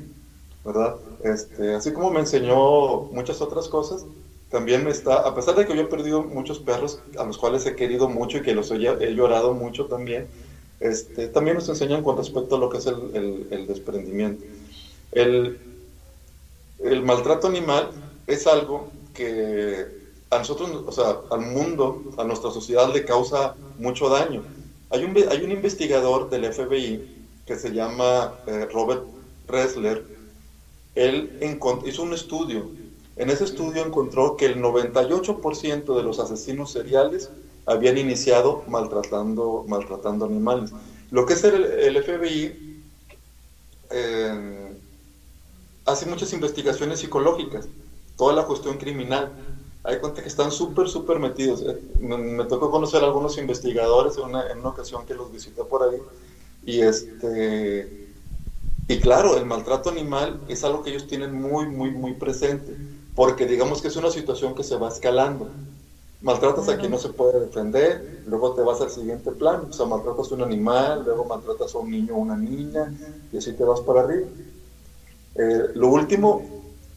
[0.65, 0.97] ¿verdad?
[1.25, 4.05] Este, así como me enseñó muchas otras cosas,
[4.51, 7.67] también me está, a pesar de que yo he perdido muchos perros a los cuales
[7.67, 10.27] he querido mucho y que los he, llorado mucho también,
[10.81, 14.45] este, también nos enseñan con respecto a lo que es el, desprendimiento.
[15.13, 15.59] El,
[17.03, 17.91] maltrato animal
[18.27, 19.87] es algo que
[20.31, 24.45] a nosotros, o sea, al mundo, a nuestra sociedad le causa mucho daño.
[24.91, 27.18] Hay un investigador del FBI
[27.49, 29.03] que se llama eh, Robert
[29.49, 30.05] Ressler.
[30.95, 32.71] Él hizo un estudio
[33.19, 37.31] en ese estudio encontró que el 98% de los asesinos seriales
[37.67, 40.71] habían iniciado maltratando, maltratando animales.
[41.11, 42.85] Lo que es el, FBI
[43.91, 44.73] eh,
[45.85, 47.67] hace muchas investigaciones psicológicas,
[48.17, 49.33] toda la cuestión criminal.
[49.83, 51.63] Hay cuenta que están súper, súper metidos.
[51.63, 55.65] Eh, me, tocó conocer a algunos investigadores en una, en una ocasión que los visité
[55.65, 55.99] por ahí.
[56.69, 58.11] Y este
[58.89, 62.77] y claro, el maltrato animal es algo que ellos tienen muy, muy, muy presente
[63.15, 65.49] porque digamos que es una situación que se va escalando.
[66.21, 69.87] Maltratas a quien no se puede defender, luego te vas al siguiente plan, o sea,
[69.87, 72.93] maltratas a un animal, luego maltratas a un niño o una niña,
[73.33, 74.27] y así te vas para arriba.
[75.37, 76.43] Eh, lo último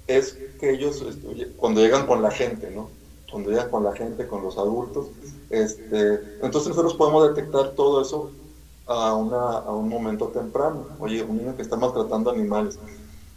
[0.07, 2.89] es que ellos, este, cuando llegan con la gente, ¿no?
[3.31, 5.07] Cuando llegan con la gente, con los adultos,
[5.49, 8.31] este, entonces nosotros podemos detectar todo eso
[8.91, 10.85] a, una, a un momento temprano.
[10.99, 12.77] Oye, un niño que está maltratando animales,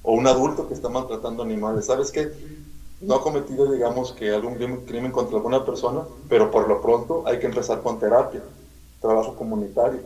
[0.03, 2.33] o un adulto que está maltratando animales, ¿sabes qué?
[3.07, 7.39] no ha cometido, digamos, que algún crimen contra alguna persona, pero por lo pronto hay
[7.39, 8.43] que empezar con terapia,
[9.01, 10.01] trabajo comunitario.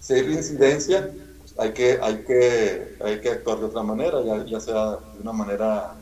[0.00, 4.60] Si hay reincidencia, pues hay, que, hay, que, hay que actuar de otra manera, ya,
[4.60, 5.94] sea de una manera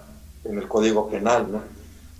[0.44, 1.62] en el código penal, ¿no?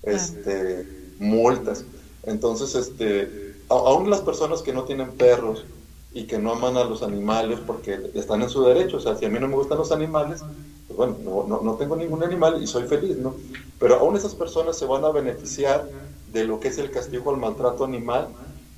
[0.03, 0.87] Este,
[1.19, 1.85] multas.
[2.25, 5.65] Entonces, este, aún las personas que no tienen perros
[6.13, 9.25] y que no aman a los animales porque están en su derecho, o sea, si
[9.25, 10.43] a mí no me gustan los animales,
[10.89, 13.35] pues bueno, no, no, no tengo ningún animal y soy feliz, ¿no?
[13.79, 15.89] Pero aún esas personas se van a beneficiar
[16.33, 18.29] de lo que es el castigo al maltrato animal,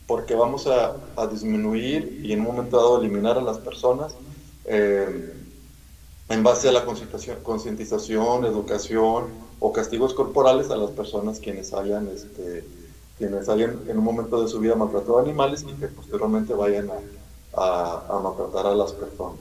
[0.06, 0.96] porque vamos a,
[1.30, 4.14] disminuir y en un momento dado eliminar a las personas
[4.64, 5.32] eh,
[6.28, 9.30] en base a la concientización, educación
[9.60, 12.64] o castigos corporales a las personas quienes hayan, este,
[13.18, 16.90] quienes hayan en un momento de su vida maltratado a animales y que posteriormente vayan
[16.90, 16.94] a,
[17.56, 19.38] a maltratar a las personas.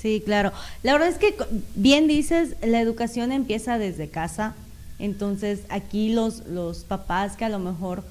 [0.00, 0.52] Sí, claro.
[0.82, 1.36] La verdad es que
[1.74, 4.54] bien dices, la educación empieza desde casa.
[4.98, 8.02] Entonces aquí los, los papás que a lo mejor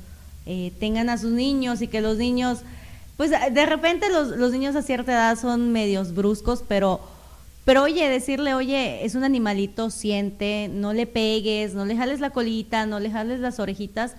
[0.45, 2.59] eh, tengan a sus niños y que los niños,
[3.17, 6.99] pues de repente los, los niños a cierta edad son medios bruscos, pero,
[7.65, 12.29] pero oye, decirle, oye, es un animalito, siente, no le pegues, no le jales la
[12.29, 14.15] colita, no le jales las orejitas,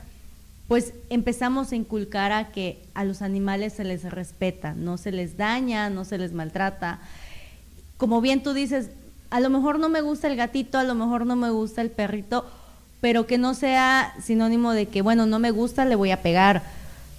[0.70, 5.36] pues empezamos a inculcar a que a los animales se les respeta, no se les
[5.36, 7.00] daña, no se les maltrata.
[7.96, 8.90] Como bien tú dices,
[9.30, 11.90] a lo mejor no me gusta el gatito, a lo mejor no me gusta el
[11.90, 12.48] perrito,
[13.00, 16.62] pero que no sea sinónimo de que, bueno, no me gusta, le voy a pegar,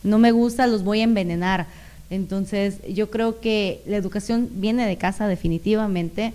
[0.01, 1.65] no me gusta, los voy a envenenar.
[2.09, 6.33] Entonces, yo creo que la educación viene de casa definitivamente,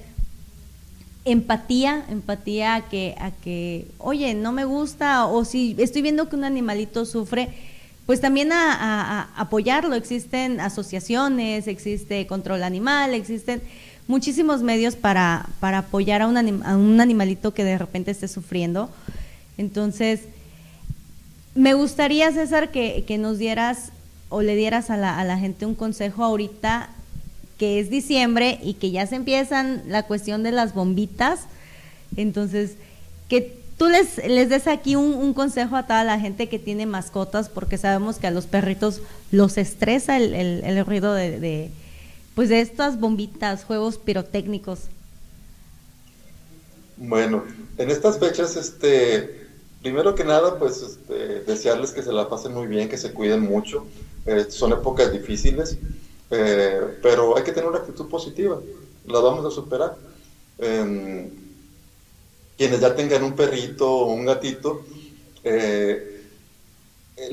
[1.27, 6.37] empatía, empatía a que, a que, oye, no me gusta, o si estoy viendo que
[6.37, 7.49] un animalito sufre,
[8.07, 9.97] pues también a, apoyarlo.
[9.97, 13.61] Existen asociaciones, existe control animal, existen
[14.07, 18.89] muchísimos medios para, para apoyar a un, a un animalito que de repente esté sufriendo.
[19.59, 20.21] Entonces,
[21.57, 23.91] me gustaría, César, que, que nos dieras
[24.29, 26.91] o le dieras a la, a la gente un consejo ahorita
[27.59, 31.41] que es diciembre y que ya se empiezan la cuestión de las bombitas.
[32.17, 32.73] Entonces,
[33.29, 37.49] que tú les, les des aquí un, consejo a toda la gente que tiene mascotas,
[37.49, 39.01] porque sabemos que a los perritos
[39.31, 41.71] los estresa el, el, ruido de,
[42.35, 44.81] pues de estas bombitas, juegos pirotécnicos.
[46.99, 47.45] Bueno,
[47.77, 49.47] en estas fechas, este,
[49.83, 53.43] primero que nada, pues este, desearles que se la pasen muy bien, que se cuiden
[53.43, 53.87] mucho.
[54.25, 55.77] Eh, son épocas difíciles.
[56.31, 58.61] Eh, pero hay que tener una actitud positiva,
[59.07, 59.97] la vamos a superar.
[60.59, 61.31] Em,
[62.57, 64.83] quienes ya tengan un perrito o un gatito,
[65.45, 66.23] eh,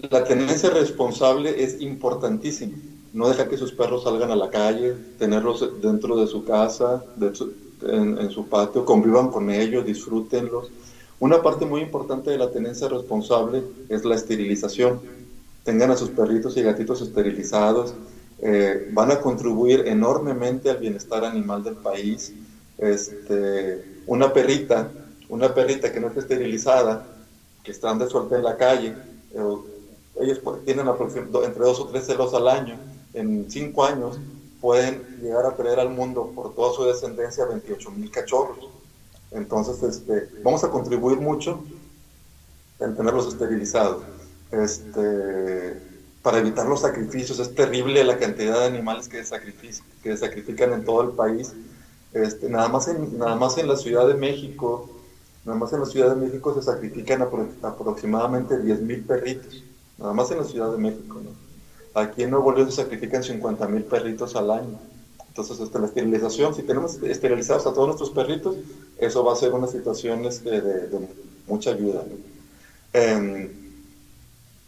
[0.10, 2.78] la tenencia responsable es importantísima.
[3.14, 7.04] No dejar que sus perros salgan a la calle, tenerlos dentro de su casa,
[7.82, 10.70] en, en, su patio, convivan con ellos, disfrútenlos.
[11.20, 15.00] Una parte muy importante de la tenencia responsable es la esterilización.
[15.64, 17.94] Tengan a sus perritos y gatitos esterilizados,
[18.46, 22.34] eh, van a contribuir enormemente al bienestar animal del país.
[22.78, 24.92] Este, una perrita,
[25.30, 27.08] una perrita que no esté esterilizada,
[27.64, 28.98] que están de suerte en la calle,
[29.34, 29.56] eh,
[30.20, 32.78] ellos tienen entre dos o tres celos al año,
[33.14, 34.20] en cinco años
[34.60, 38.68] pueden llegar a traer al mundo por toda su descendencia 28 mil cachorros.
[39.32, 41.64] Entonces, este, vamos a contribuir mucho
[42.82, 44.04] en tenerlos esterilizados.
[44.52, 45.93] Este,
[46.24, 47.38] para evitar los sacrificios.
[47.38, 49.22] Es terrible la cantidad de animales que,
[50.02, 51.54] que sacrifican en todo el país.
[52.14, 54.90] Este, nada, más en, nada más en la Ciudad de México,
[55.46, 59.64] nada más en la Ciudad de México se sacrifican aproximadamente 10.000 perritos.
[60.00, 61.22] Nada más en la Ciudad de México.
[61.22, 62.02] ¿no?
[62.02, 64.80] Aquí en Nuevo León se sacrifican 50.000 perritos al año.
[65.28, 68.56] Entonces, este, la esterilización, si tenemos esterilizados a todos nuestros perritos,
[68.98, 71.08] eso va a ser una situación este, de,
[71.48, 72.04] mucha ayuda.
[72.94, 73.50] Em,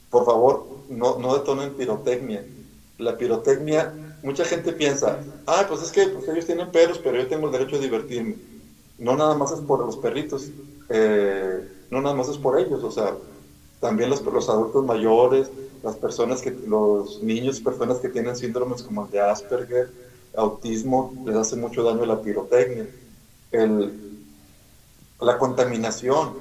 [0.10, 2.46] por favor, no, no detonen pirotecnia.
[2.98, 7.28] La pirotecnia, mucha gente piensa, ah, pues es que pues ellos tienen perros, pero yo
[7.28, 8.36] tengo el derecho a divertirme.
[8.98, 10.50] No nada más es por los perritos,
[10.90, 13.14] eh, no nada más es por ellos, o sea,
[13.80, 15.50] también los, los adultos mayores,
[15.84, 19.92] las personas que, los niños, personas que tienen síndromes como el de Asperger,
[20.36, 22.88] autismo, les hace mucho daño la pirotecnia.
[23.52, 23.94] El,
[25.22, 26.34] la contaminación,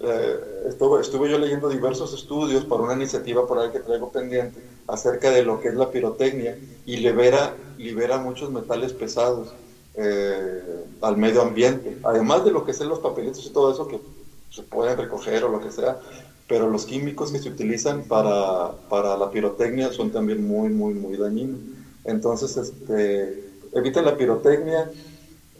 [0.00, 0.38] eh,
[0.68, 5.30] estuve, estuve, yo leyendo diversos estudios para una iniciativa por ahí que traigo pendiente acerca
[5.30, 9.56] de lo que es la pirotecnia y libera, libera muchos metales pesados
[9.94, 14.00] eh, al medio ambiente, además de lo que son los papelitos y todo eso que
[14.48, 15.98] se pueden recoger o lo que sea,
[16.46, 21.16] pero los químicos que se utilizan para, para la pirotecnia son también muy, muy, muy
[21.16, 21.60] dañinos.
[22.04, 23.40] Entonces, este,
[23.72, 24.90] la pirotecnia,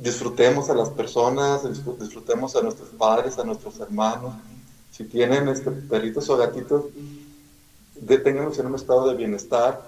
[0.01, 1.63] disfrutemos a las personas,
[1.99, 4.35] disfrutemos a nuestros padres, a nuestros hermanos.
[4.91, 6.87] Si tienen este, perritos o gatitos,
[8.01, 9.81] deténganlos en un estado de bienestar.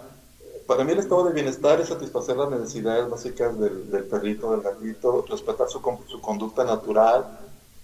[0.67, 5.25] Para mí el estado de bienestar es satisfacer las necesidades básicas del, perrito, del gatito,
[5.29, 7.41] respetar su, su, conducta natural,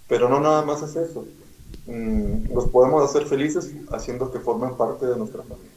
[0.07, 1.25] pero no nada más es eso.
[1.87, 5.71] Mm, los podemos hacer felices haciendo que formen parte de nuestra familia.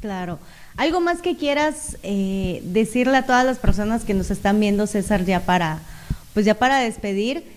[0.00, 0.38] Claro.
[0.76, 5.24] ¿Algo más que quieras eh, decirle a todas las personas que nos están viendo, César,
[5.24, 5.80] ya para,
[6.34, 7.56] pues ya para despedir?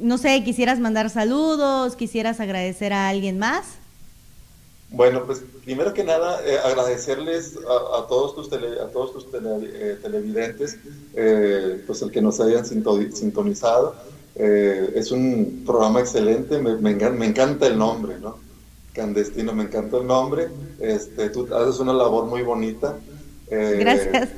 [0.00, 3.66] no sé, quisieras mandar saludos, quisieras agradecer a alguien más.
[4.90, 10.78] Bueno, pues primero que nada eh, agradecerles a, todos tus, a todos tus eh, televidentes,
[11.86, 13.96] pues el que nos hayan sintonizado.
[14.34, 18.49] es un programa excelente, me encanta el nombre, ¿no?
[19.00, 20.50] Candestino, me encanta el nombre.
[20.78, 22.98] Este, tú haces una labor muy bonita.
[23.50, 24.28] Eh, Gracias.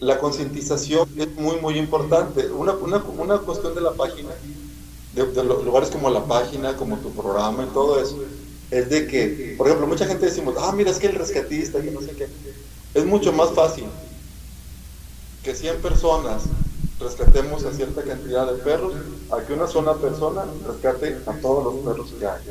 [0.00, 2.50] La concientización es muy, muy importante.
[2.50, 4.30] Una, una, una cuestión de la página,
[5.14, 8.18] de, lugares como la página, como tu programa y todo eso,
[8.72, 11.92] es de que, por ejemplo, mucha gente decimos, ah, mira, es que el rescatista, que
[11.92, 12.26] no sé qué.
[12.94, 13.84] Es mucho más fácil
[15.44, 16.42] que 100 personas
[16.98, 18.92] rescatemos a cierta cantidad de perros
[19.30, 22.42] a que una sola persona rescate a todos los perros que hay.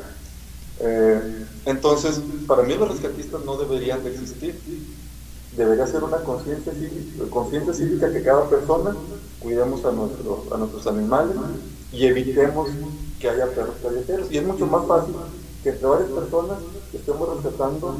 [0.79, 4.59] Eh, entonces, para mí los rescatistas no deberían de existir.
[5.55, 8.95] Debería ser una conciencia cívica, conciencia cívica que cada persona
[9.39, 11.35] cuidemos a, nuestros a nuestros animales
[11.91, 12.69] y evitemos
[13.19, 14.31] que haya perros callejeros.
[14.31, 15.15] Y es mucho más fácil
[15.63, 16.59] que entre varias personas
[16.93, 17.97] estemos rescatando,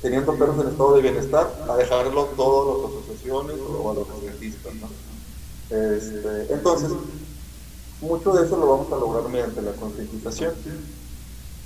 [0.00, 4.08] teniendo perros en estado de bienestar, a dejarlo todo a las asociaciones o a los
[4.08, 4.72] rescatistas.
[5.70, 6.90] Este, entonces,
[8.00, 10.54] mucho de eso lo vamos a lograr mediante la concientización.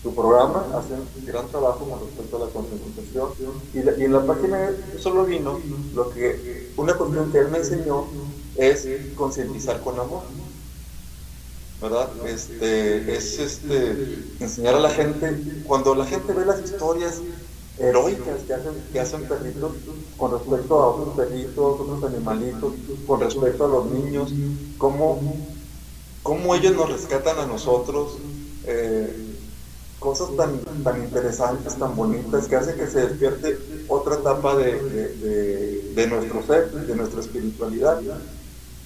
[0.03, 3.31] Tu programa hace un gran trabajo con respecto a la concientización
[3.73, 5.61] y, en la página solo vino
[5.95, 8.07] lo que una cuestión que él me enseñó
[8.57, 10.23] es concientizar con amor.
[11.83, 12.09] ¿verdad?
[12.27, 17.21] Este, es este, enseñar a la gente, cuando la gente ve las historias
[17.79, 19.73] heroicas que hacen, que hacen perritos
[20.17, 22.73] con respecto a otros perritos, otros animalitos,
[23.07, 24.33] con respecto a los niños,
[24.79, 25.21] cómo,
[26.23, 28.13] cómo ellos nos rescatan a nosotros,
[28.65, 29.32] eh,
[30.03, 35.93] cosas tan, tan interesantes, tan bonitas, que hacen que se despierte otra etapa de, de,
[35.95, 38.01] de nuestro ser, de nuestra espiritualidad.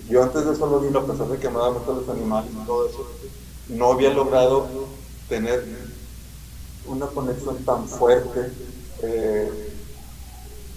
[0.08, 2.50] Yo antes de eso lo vino, a pesar de que me daban mucho los animales
[2.52, 3.06] y todo eso,
[3.68, 4.68] no había logrado
[5.28, 5.64] tener
[6.86, 8.52] una conexión tan fuerte
[9.02, 9.72] eh,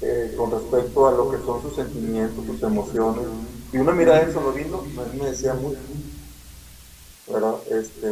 [0.01, 3.25] eh, con respecto a lo que son sus sentimientos, sus emociones.
[3.71, 5.77] Y una mirada en solo vino, a mí me decía mucho.
[7.69, 8.07] Este,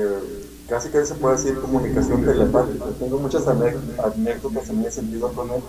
[0.69, 2.85] casi que se puede decir comunicación telepática.
[2.99, 5.61] Tengo muchas anécdotas en ese sentido con él.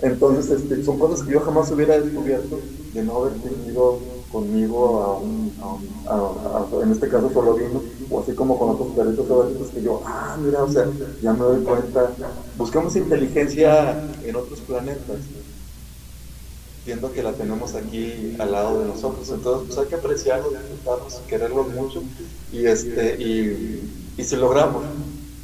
[0.00, 2.58] Entonces, este, son cosas que yo jamás hubiera descubierto
[2.94, 3.98] de no haber tenido
[4.32, 5.52] conmigo a un,
[6.82, 10.62] en este caso solo vino, o así como con otros perritos que yo, ah, mira,
[10.62, 10.86] o sea,
[11.22, 12.10] ya me doy cuenta,
[12.56, 15.16] buscamos inteligencia en otros planetas,
[16.88, 21.20] viendo que la tenemos aquí al lado de nosotros, entonces pues hay que apreciarlo, disfrutarlos,
[21.28, 22.02] quererlos mucho,
[22.50, 24.84] y este, y, y si logramos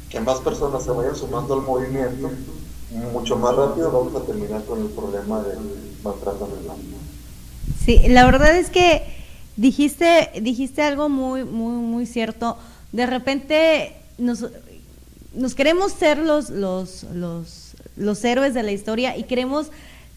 [0.09, 2.31] que más personas se vayan sumando al movimiento,
[3.13, 5.59] mucho más rápido vamos a terminar con el problema del
[6.03, 6.77] maltrato animal.
[7.85, 9.03] Sí, la verdad es que
[9.55, 12.57] dijiste, dijiste algo muy, muy, muy cierto.
[12.91, 14.47] De repente nos,
[15.35, 19.67] nos queremos ser los, los, los, los héroes de la historia y queremos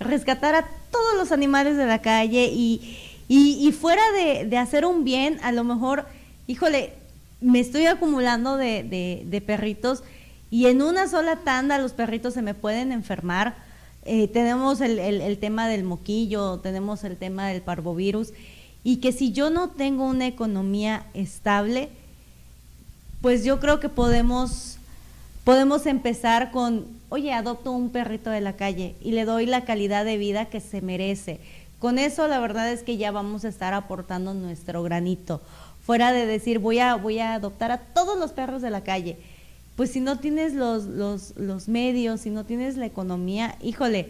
[0.00, 2.96] rescatar a todos los animales de la calle y,
[3.28, 6.06] y, fuera de, de, hacer un bien, a lo mejor,
[6.46, 6.92] híjole,
[7.40, 10.02] me estoy acumulando de, de, perritos
[10.50, 13.54] y en una sola tanda los perritos se me pueden enfermar.
[14.04, 18.32] Eh, tenemos el, el, tema del moquillo, tenemos el tema del parvovirus,
[18.82, 21.90] y que si yo no tengo una economía estable,
[23.20, 24.78] pues yo creo que podemos,
[25.44, 30.04] podemos empezar con, oye, adopto un perrito de la calle y le doy la calidad
[30.04, 31.40] de vida que se merece.
[31.78, 35.40] Con eso la verdad es que ya vamos a estar aportando nuestro granito,
[35.80, 39.18] fuera de decir voy a, voy a adoptar a todos los perros de la calle
[39.78, 44.08] pues si no tienes los, los, los medios, si no tienes la economía, híjole,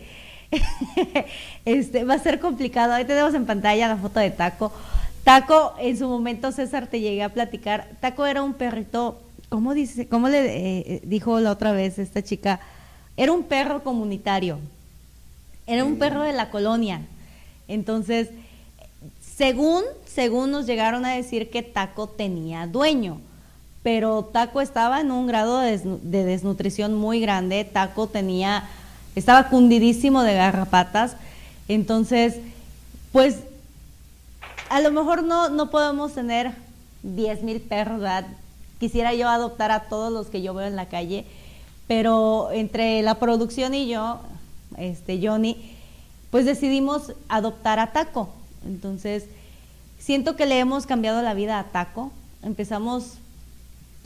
[1.67, 2.95] este, va a ser complicado.
[2.95, 4.73] Ahí tenemos en pantalla la foto de Taco.
[5.25, 7.87] Taco, en su momento, César, te llegué a platicar.
[8.01, 9.21] Taco era un perrito,
[9.51, 12.61] ¿cómo, dice, cómo le eh, dijo la otra vez esta chica?
[13.19, 14.59] Era un perro comunitario,
[15.67, 17.03] era un perro de la colonia.
[17.69, 18.31] Entonces,
[19.21, 23.21] según, según nos llegaron a decir que Taco tenía dueño
[23.83, 28.69] pero Taco estaba en un grado de, desnutrición muy grande, Taco tenía,
[29.15, 31.17] estaba cundidísimo de garrapatas,
[31.69, 32.37] entonces,
[33.13, 33.37] pues,
[34.69, 36.53] a lo mejor no, no podemos tener
[37.03, 38.27] 10 mil perros, ¿verdad?
[38.81, 41.25] Quisiera yo adoptar a todos los que yo veo en la calle,
[41.89, 44.21] pero entre la producción y yo,
[44.77, 45.75] este Johnny,
[46.31, 48.29] pues decidimos adoptar a Taco.
[48.65, 49.25] Entonces,
[49.99, 52.13] siento que le hemos cambiado la vida a Taco.
[52.45, 53.15] Empezamos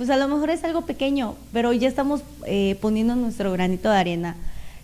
[0.03, 3.97] pues a lo mejor es algo pequeño, pero ya estamos eh, poniendo nuestro granito de
[3.97, 4.37] arena.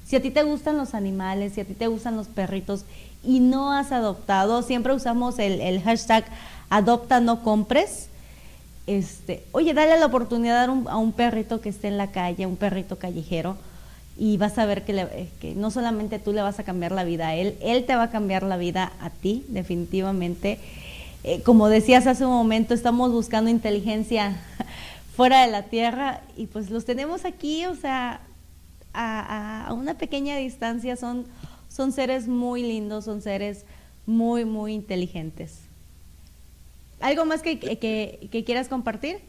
[0.07, 2.85] Si a ti te gustan los animales, si a ti te gustan los perritos
[3.25, 6.25] y no has adoptado, siempre usamos el, hashtag
[6.71, 8.09] adopta no compres.
[8.89, 12.47] Este, oye, dale la oportunidad a un, a un, perrito que esté en la calle,
[12.47, 13.59] un perrito callejero,
[14.17, 17.05] y vas a ver que, eh, que, no solamente tú le vas a cambiar la
[17.05, 20.59] vida a él, él te va a cambiar la vida a ti, definitivamente.
[21.23, 24.41] Eh, como decías hace un momento, estamos buscando inteligencia
[25.17, 28.23] fuera de la Tierra y pues los tenemos aquí, o sea,
[28.95, 31.27] a, una pequeña distancia son,
[31.69, 33.67] son seres muy lindos, son seres
[34.07, 35.68] muy, muy inteligentes.
[37.01, 39.21] ¿Algo más que, que, quieras compartir?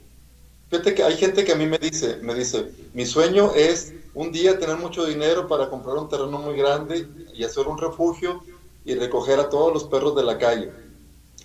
[0.70, 4.32] Fíjate que hay gente que a mí me dice, me dice, mi sueño es un
[4.32, 8.43] día tener mucho dinero para comprar un terreno muy grande y hacer un refugio
[8.86, 10.72] y recoger a todos los perros de la calle.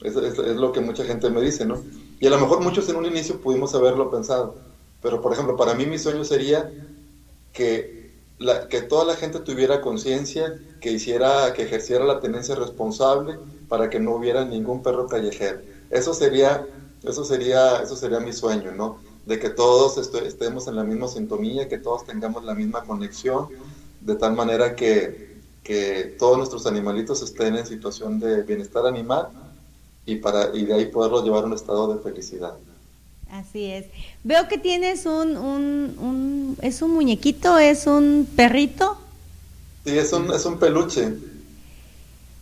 [0.02, 1.82] es, es lo que mucha gente me dice, ¿no?
[2.20, 4.56] Y a lo mejor muchos en un inicio pudimos haberlo pensado,
[5.02, 6.70] Pero, por ejemplo, para mí mi sueño sería
[7.52, 8.12] que,
[8.70, 14.00] que toda la gente tuviera conciencia, que hiciera, que ejerciera la tenencia responsable para que
[14.00, 15.60] no hubiera ningún perro callejero.
[15.94, 16.66] Eso sería,
[17.04, 18.98] eso sería, eso sería mi sueño, ¿no?
[19.26, 23.46] De que todos estemos en la misma sintonía, que todos tengamos la misma conexión,
[24.00, 29.28] de tal manera que, que todos nuestros animalitos estén en situación de bienestar animal
[30.04, 32.54] y, para, y de ahí poderlos llevar a un estado de felicidad.
[33.30, 33.86] Así es.
[34.24, 37.56] Veo que tienes un, un, un, ¿es un muñequito?
[37.56, 38.98] ¿Es un perrito?
[39.84, 41.14] Sí, es un, es un peluche.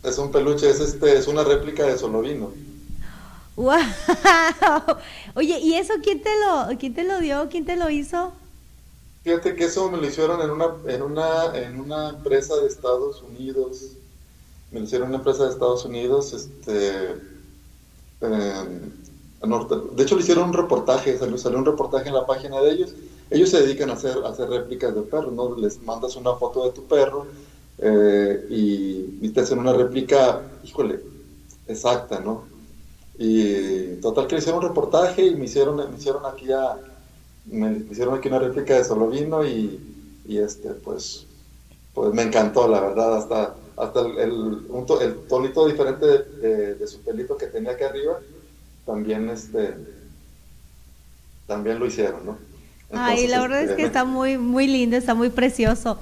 [0.03, 2.51] Es un peluche, es este, es una réplica de Solovino.
[3.55, 3.75] ¡Wow!
[5.35, 7.47] Oye, ¿y eso quién te lo, quién te lo dio?
[7.49, 8.33] ¿Quién te lo hizo?
[9.23, 13.21] Fíjate que eso me lo hicieron en una, en una, en una empresa de Estados
[13.21, 13.93] Unidos.
[14.71, 17.21] Me lo hicieron en una empresa de Estados Unidos, este,
[19.93, 22.93] de hecho le hicieron un reportaje, salió, salió, un reportaje en la página de ellos.
[23.29, 25.55] Ellos se dedican a hacer, a hacer réplicas de perros, ¿no?
[25.55, 27.25] Les mandas una foto de tu perro
[27.79, 30.99] eh, y, te hacen una réplica, híjole,
[31.67, 32.43] exacta, ¿no?
[33.17, 36.77] Y total que le hicieron un reportaje y me hicieron, me hicieron aquí a,
[37.45, 39.79] me hicieron aquí una réplica de Solovino y,
[40.27, 41.25] y este, pues,
[41.93, 44.17] pues me encantó, la verdad, hasta, hasta el,
[45.01, 48.19] el, tonito diferente de, su pelito que tenía aquí arriba,
[48.85, 49.75] también este,
[51.47, 52.37] también lo hicieron, ¿no?
[52.91, 55.97] Ay, la verdad es que este, está muy, muy lindo, está muy precioso.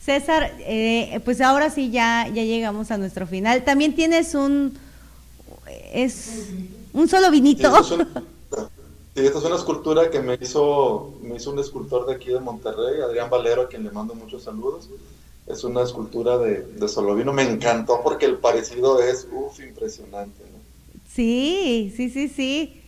[0.00, 3.62] César, eh, pues ahora sí ya, ya llegamos a nuestro final.
[3.62, 4.72] También tienes un,
[5.92, 6.48] es
[6.92, 7.72] un solo vinito.
[9.14, 12.38] Sí, esta es una escultura que me hizo, me hizo un escultor de aquí de
[12.38, 14.88] Monterrey, Adrián Valero, a quien le mando muchos saludos.
[15.46, 17.32] Es una escultura de, de Solovino.
[17.32, 20.44] Me encantó porque el parecido es, uff, impresionante.
[21.12, 22.80] Sí, sí, sí, sí.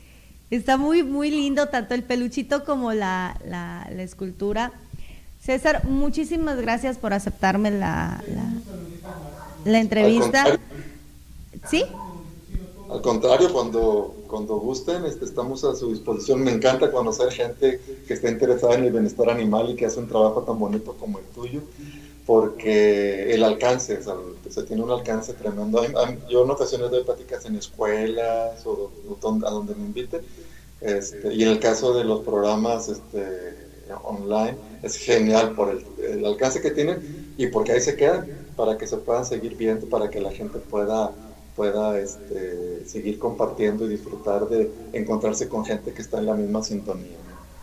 [0.50, 4.72] Está muy, muy lindo tanto el peluchito como la, la, escultura.
[5.40, 8.53] César, muchísimas gracias por aceptarme la, la,
[9.64, 10.61] la entrevista.
[11.68, 11.84] ¿Sí?
[12.93, 16.43] Al contrario, cuando, cuando gusten, este, estamos a su disposición.
[16.45, 20.09] Me encanta conocer gente que está interesada en el bienestar animal y que hace un
[20.09, 21.62] trabajo tan bonito como el tuyo,
[22.26, 23.99] porque el alcance,
[24.51, 25.82] se tiene un alcance tremendo.
[26.28, 28.93] Yo en ocasiones doy pláticas en escuelas o,
[29.47, 30.22] a donde me inviten,
[30.80, 36.26] este, y en el caso de los programas este, online, es genial por el, el
[36.26, 37.03] alcance que tienen
[37.36, 40.59] y porque ahí se quedan, para que se puedan seguir viendo, para que la gente
[40.61, 41.16] pueda
[41.57, 46.62] pueda este, seguir compartiendo y disfrutar de encontrarse con gente que está en la misma
[46.62, 47.18] sintonía.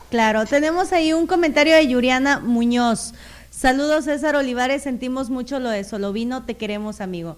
[0.10, 3.14] Claro, tenemos ahí un comentario de Yuriana Muñoz.
[3.52, 7.36] Saludos César Olivares, sentimos mucho lo de Solovino, te queremos amigo.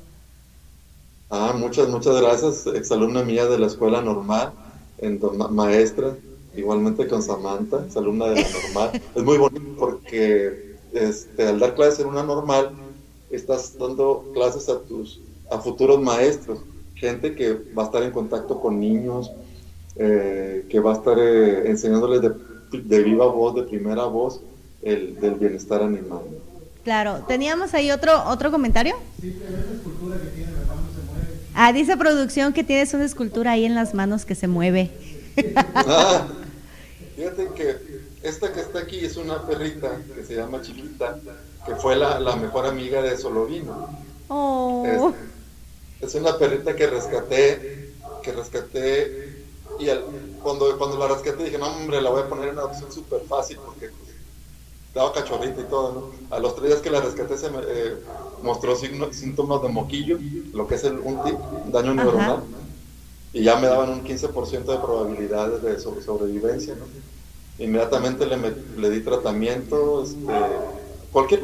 [1.30, 4.52] Ah, muchas, muchas gracias, exalumna mía de la escuela normal,
[4.98, 5.20] en,
[5.52, 6.16] maestra,
[6.56, 9.02] igualmente con Samantha, exalumna de la normal.
[9.16, 12.72] es muy bonito porque este, al dar clases en una normal,
[13.30, 15.20] estás dando clases a tus
[15.52, 16.60] a futuros maestros,
[16.96, 19.32] gente que va a estar en contacto con niños,
[19.98, 24.42] eh, que va a estar eh, enseñándoles de, viva voz, de primera voz,
[24.82, 26.22] el, del bienestar animal.
[26.84, 28.96] Claro, teníamos ahí otro otro comentario.
[29.20, 31.28] Sí, pero esa escultura que tiene las manos se mueve.
[31.54, 34.90] Ah, dice producción que tienes una escultura ahí en las manos que se mueve.
[35.76, 36.28] Ah,
[37.16, 41.20] fíjate que esta que está aquí es una perrita que se llama Chiquita,
[41.66, 43.90] que fue la, la mejor amiga de Solovino.
[44.34, 45.14] Oh.
[46.02, 49.42] Es una perrita que rescaté, que rescaté
[49.80, 49.88] y
[50.42, 53.58] cuando, cuando la rescaté dije, no hombre, la voy a poner en adopción súper fácil
[53.64, 54.16] porque pues,
[54.94, 56.36] daba cachorrita y todo, ¿no?
[56.36, 57.98] A los tres días que la rescaté se me, eh,
[58.42, 60.20] mostró síntomas de moquillo,
[60.54, 61.36] lo que es el, un tip,
[61.72, 62.44] daño neuronal,
[63.34, 66.86] y ya me daban un 15% de probabilidades de sobrevivencia, ¿no?
[67.64, 68.38] Inmediatamente le,
[68.78, 70.34] le di tratamiento, este,
[71.12, 71.42] cualquier,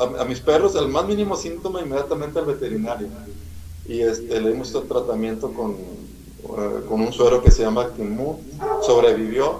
[0.00, 3.08] a, a, mis perros, el más mínimo síntoma, inmediatamente al veterinario
[3.90, 8.36] y este, le dimos tratamiento con, eh, con un suero que se llama Actimud.
[8.86, 9.58] Sobrevivió,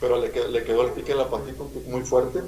[0.00, 2.40] pero le, le, quedó el pique en la patita muy fuerte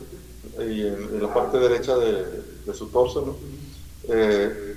[0.58, 2.24] y en, la parte derecha de,
[2.64, 3.26] de su torso.
[3.26, 3.36] ¿no?
[4.08, 4.74] Eh,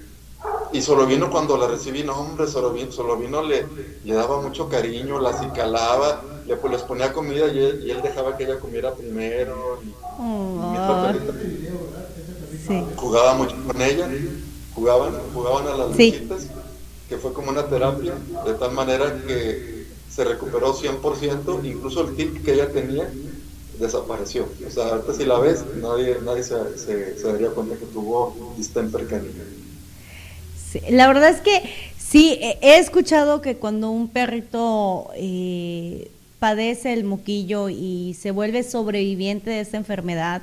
[0.73, 3.65] y vino cuando la recibí, no hombre, solo vino le,
[4.03, 8.01] le daba mucho cariño, la acicalaba, le pues, les ponía comida y él, y él,
[8.01, 9.79] dejaba que ella comiera primero.
[9.85, 11.13] Y, oh,
[12.67, 12.85] sí.
[12.97, 14.09] Jugaba mucho con ella
[14.75, 16.47] jugaban, jugaban a las luchitas,
[17.09, 18.13] que fue como una terapia,
[18.45, 23.09] de tal manera que se recuperó 100%, incluso el tic que ella tenía
[23.79, 24.47] desapareció.
[24.65, 29.07] O sea, ahorita si la ves, nadie, nadie se, se, daría cuenta que tuvo distemper
[29.07, 29.43] canina.
[30.89, 31.63] la verdad es que
[31.97, 39.49] sí, he escuchado que cuando un perrito eh, padece el moquillo y se vuelve sobreviviente
[39.49, 40.41] de esta enfermedad,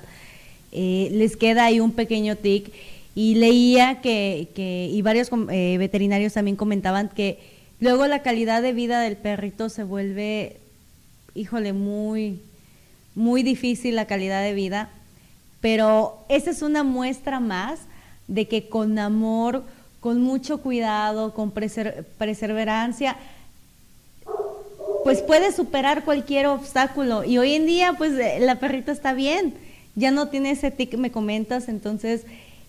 [0.72, 2.72] eh, les queda ahí un pequeño tic.
[3.14, 7.38] Y leía que, que y varios eh, veterinarios también comentaban que
[7.80, 10.58] luego la calidad de vida del perrito se vuelve,
[11.34, 12.40] híjole, muy,
[13.14, 14.90] muy difícil la calidad de vida.
[15.60, 17.80] Pero esa es una muestra más
[18.28, 19.64] de que con amor,
[20.00, 23.16] con mucho cuidado, con perseverancia,
[25.04, 27.24] pues puede superar cualquier obstáculo.
[27.24, 29.54] Y hoy en día, pues eh, la perrita está bien,
[29.94, 32.24] ya no tiene ese tic, me comentas, entonces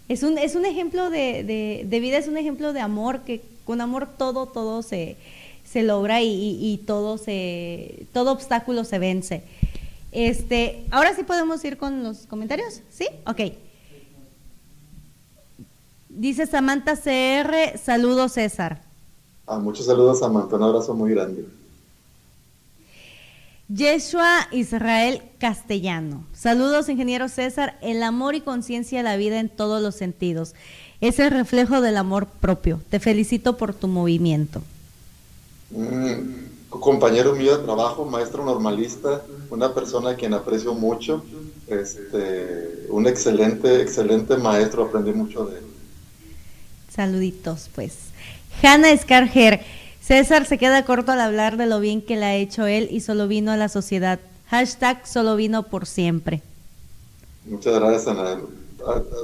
[0.09, 4.07] es un, es un ejemplo de, vida, es un ejemplo de amor, que con amor
[4.17, 5.15] todo, todo se,
[5.63, 9.43] se logra y, todo, se, todo obstáculo se vence.
[10.11, 13.07] Este, ahora sí podemos ir con los comentarios, ¿sí?
[13.25, 13.53] Ok.
[16.09, 18.81] Dice Samantha CR, saludos César.
[19.47, 21.47] Ah, muchos saludos Samantha, un abrazo muy grande.
[23.73, 26.25] Yeshua Israel Castellano.
[26.33, 27.77] Saludos, ingeniero César.
[27.81, 30.53] El amor y conciencia de la vida en todos los sentidos.
[31.01, 32.79] Es el reflejo del amor propio.
[32.91, 34.61] Te felicito por tu movimiento.
[35.71, 41.25] Mm, compañero mío de trabajo, maestro normalista, una persona a quien aprecio mucho.
[41.67, 44.83] Este, un excelente, excelente maestro.
[44.83, 45.65] Aprendí mucho de él.
[46.93, 47.97] Saluditos, pues.
[48.61, 49.61] Hanna Escarger.
[50.03, 52.99] César se queda corto al hablar de lo bien que le ha hecho él y
[52.99, 54.19] solo vino a la sociedad.
[54.47, 56.41] Hashtag solo vino por siempre.
[57.45, 58.41] Muchas gracias, Ana.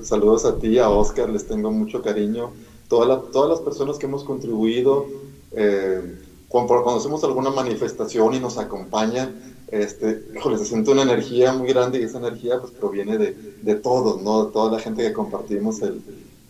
[0.03, 2.51] Saludos a ti, a Oscar, les tengo mucho cariño.
[2.87, 5.05] Toda todas las personas que hemos contribuido,
[5.51, 9.35] eh, cuando, hacemos alguna manifestación y nos acompañan,
[9.67, 10.23] este,
[10.57, 14.45] se siente una energía muy grande y esa energía pues proviene de, de todos, ¿no?
[14.45, 16.01] De toda la gente que compartimos el,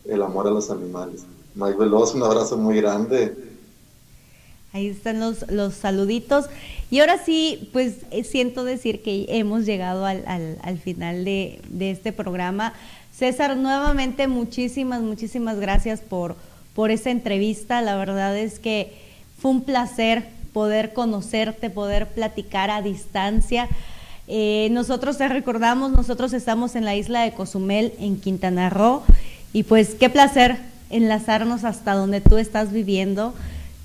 [0.06, 1.24] el amor a los animales.
[1.56, 3.49] Mike Veloz, un abrazo muy grande
[4.72, 6.46] Ahí están los, los saluditos.
[6.92, 10.24] Y ahora sí, pues eh, siento decir que hemos llegado al,
[10.62, 12.74] al, final de, de, este programa.
[13.16, 16.36] César, nuevamente muchísimas, muchísimas gracias por,
[16.76, 17.82] por esa entrevista.
[17.82, 18.94] La verdad es que
[19.40, 23.68] fue un placer poder conocerte, poder platicar a distancia.
[24.28, 29.02] Eh, nosotros te recordamos, nosotros estamos en la isla de Cozumel, en Quintana Roo,
[29.54, 30.58] y pues qué placer
[30.92, 33.34] enlazarnos hasta donde tú estás viviendo.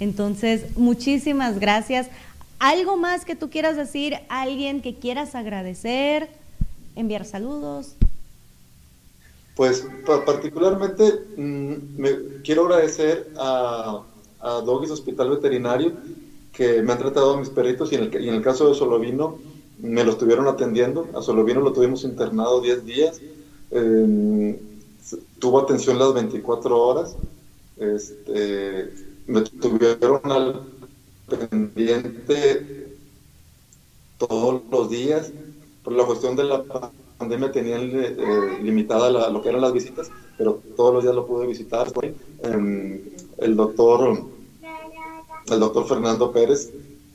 [0.01, 2.09] Entonces, muchísimas gracias.
[2.59, 4.17] ¿Algo más que tú quieras decir?
[4.29, 6.29] ¿Alguien que quieras agradecer?
[6.97, 7.95] ¿Enviar saludos?
[9.57, 9.87] Pues
[10.27, 12.11] particularmente mm, me
[12.43, 14.03] quiero agradecer a,
[14.41, 15.93] a Hospital Veterinario
[16.53, 19.39] que me han tratado a mis perritos y en el, en el caso de Solovino
[19.79, 21.09] me lo estuvieron atendiendo.
[21.15, 23.21] A Solovino lo tuvimos internado 10 días.
[23.71, 24.57] Em,
[25.39, 27.17] tuvo atención las 24 horas.
[27.77, 28.93] Este,
[29.27, 30.63] me tuvieron al
[31.29, 32.97] pendiente
[34.19, 35.33] todos los días.
[35.83, 36.63] Por la cuestión de la
[37.19, 41.47] pandemia tenían eh, limitada lo que eran las visitas, pero todos los días lo pude
[41.47, 41.89] visitar.
[42.43, 43.01] Em,
[43.39, 44.19] el doctor,
[45.47, 46.73] el doctor Fernando Pérez,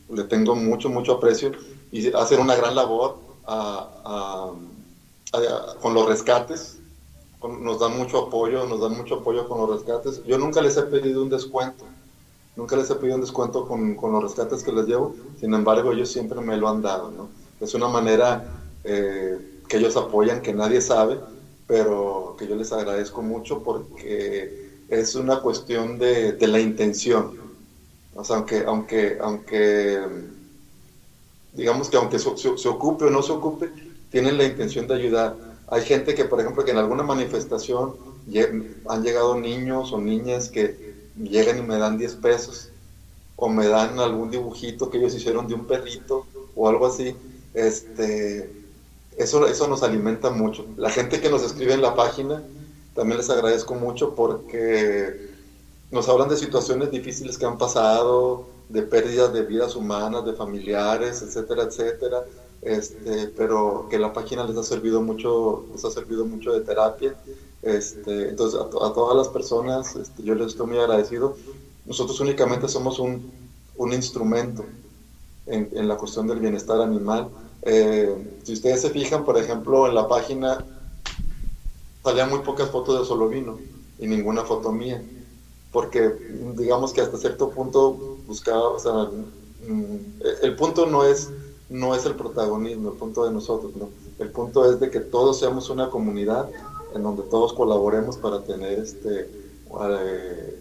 [0.09, 1.51] le tengo mucho, mucho aprecio
[1.91, 3.17] y hacer una gran labor
[5.81, 6.77] con los rescates.
[7.41, 10.23] nos dan mucho apoyo, nos dan mucho apoyo con los rescates.
[10.25, 11.85] Yo nunca les he pedido un descuento
[12.59, 15.93] Nunca les he pedido un descuento con, con, los rescates que les llevo, sin embargo
[15.93, 17.29] ellos siempre me lo han dado, ¿no?
[17.61, 18.43] Es una manera
[18.83, 21.19] eh, que ellos apoyan, que nadie sabe,
[21.67, 27.31] pero que yo les agradezco mucho porque es una cuestión de, de la intención.
[28.13, 30.01] O sea, aunque, aunque, aunque
[31.53, 33.71] digamos que aunque se, se, ocupe o no se ocupe,
[34.11, 35.37] tienen la intención de ayudar.
[35.67, 37.93] Hay gente que, por ejemplo, que en alguna manifestación
[38.89, 40.88] han llegado niños o niñas que
[41.19, 42.69] llegan y me dan 10 pesos
[43.35, 46.25] o me dan algún dibujito que ellos hicieron de un perrito
[46.55, 47.15] o algo así,
[47.53, 48.51] este,
[49.17, 50.65] eso, eso nos alimenta mucho.
[50.77, 52.43] La gente que nos escribe en la página,
[52.95, 55.29] también les agradezco mucho porque
[55.91, 61.21] nos hablan de situaciones difíciles que han pasado, de pérdidas de vidas humanas, de familiares,
[61.21, 62.25] etcétera, etcétera.
[62.61, 67.15] Este, pero que la página les ha servido mucho, les ha servido mucho de terapia
[67.61, 71.35] este, entonces, a, todas las personas, este, yo les estoy muy agradecido.
[71.85, 73.31] Nosotros únicamente somos un,
[73.77, 74.63] un instrumento
[75.45, 77.29] en, en, la cuestión del bienestar animal.
[77.63, 80.65] Eh, si ustedes se fijan, por ejemplo, en la página
[82.03, 83.59] salían muy pocas fotos de solo vino
[83.99, 85.03] y ninguna foto mía,
[85.71, 86.11] porque
[86.55, 89.09] digamos que hasta cierto punto buscaba, o sea,
[89.67, 91.29] mm, el punto no es,
[91.69, 93.89] no es el protagonismo, el punto de nosotros, ¿no?
[94.17, 96.49] El punto es de que todos seamos una comunidad
[96.93, 99.29] en donde todos colaboremos para tener este
[99.89, 100.59] eh,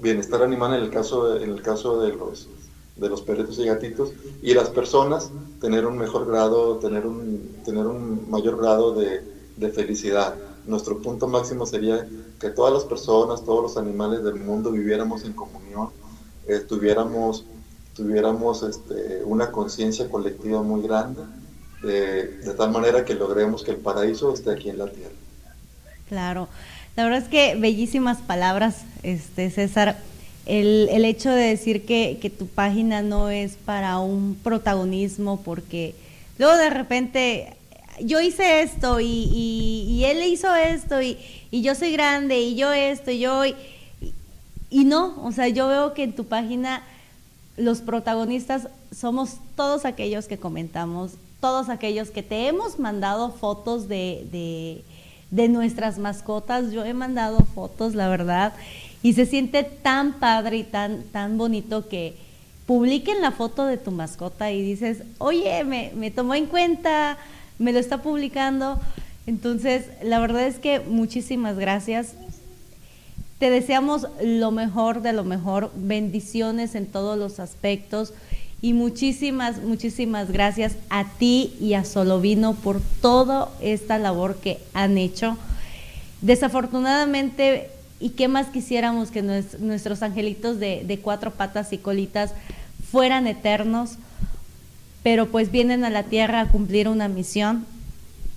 [0.00, 2.48] bienestar animal en el caso de, en el caso de los
[2.96, 4.12] de los perritos y gatitos,
[4.42, 9.22] y las personas tener un mejor grado, tener un, tener un mayor grado de,
[9.56, 10.34] de felicidad.
[10.66, 12.06] Nuestro punto máximo sería
[12.38, 15.88] que todas las personas, todos los animales del mundo viviéramos en comunión,
[16.46, 17.46] eh, tuviéramos,
[17.94, 21.22] tuviéramos este, una conciencia colectiva muy grande,
[21.82, 25.14] de tal manera que logremos que el paraíso esté aquí en la tierra.
[26.10, 26.48] Claro,
[26.96, 29.96] la verdad es que bellísimas palabras, este César.
[30.44, 35.94] El, el hecho de decir que, que, tu página no es para un protagonismo, porque
[36.36, 37.56] luego de repente
[38.00, 41.16] yo hice esto y, y, él hizo esto y,
[41.52, 43.44] y, yo soy grande y yo esto y yo...
[44.68, 46.82] Y, no, o sea, yo veo que en tu página
[47.56, 54.26] los protagonistas somos todos aquellos que comentamos, todos aquellos que te hemos mandado fotos de,
[54.32, 54.82] de,
[55.30, 56.72] de nuestras mascotas.
[56.72, 58.52] Yo he mandado fotos, la verdad,
[59.02, 62.16] y se siente tan padre y tan, tan bonito que
[62.66, 67.18] publiquen la foto de tu mascota y dices, oye, me, me tomó en cuenta,
[67.58, 68.80] me lo está publicando.
[69.26, 72.14] Entonces, la verdad es que muchísimas gracias.
[73.38, 78.12] Te deseamos lo mejor de lo mejor, bendiciones en todos los aspectos
[78.62, 84.98] y muchísimas, muchísimas gracias a ti y a Solovino por toda esta labor que han
[84.98, 85.38] hecho.
[86.20, 87.70] Desafortunadamente,
[88.00, 92.32] y qué más quisiéramos que nuestros angelitos de, cuatro patas y colitas
[92.90, 93.92] fueran eternos,
[95.02, 97.66] pero pues vienen a la tierra a cumplir una misión.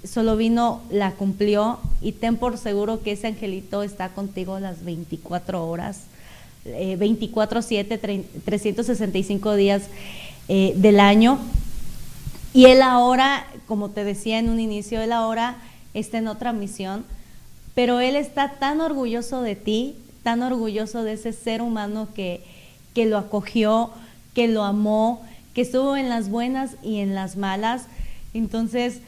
[0.05, 5.65] Solo vino, la cumplió y ten por seguro que ese angelito está contigo las 24
[5.65, 6.01] horas,
[6.65, 9.83] 24/7, 365 días
[10.47, 11.39] eh, del año.
[12.53, 15.57] Y él ahora, como te decía en un inicio, él ahora
[15.93, 17.05] está en otra misión,
[17.73, 22.41] pero él está tan orgulloso de ti, tan orgulloso de ese ser humano que,
[22.93, 23.91] que lo acogió,
[24.33, 25.21] que lo amó,
[25.53, 27.85] que estuvo en las buenas y en las malas.
[28.33, 28.99] Entonces,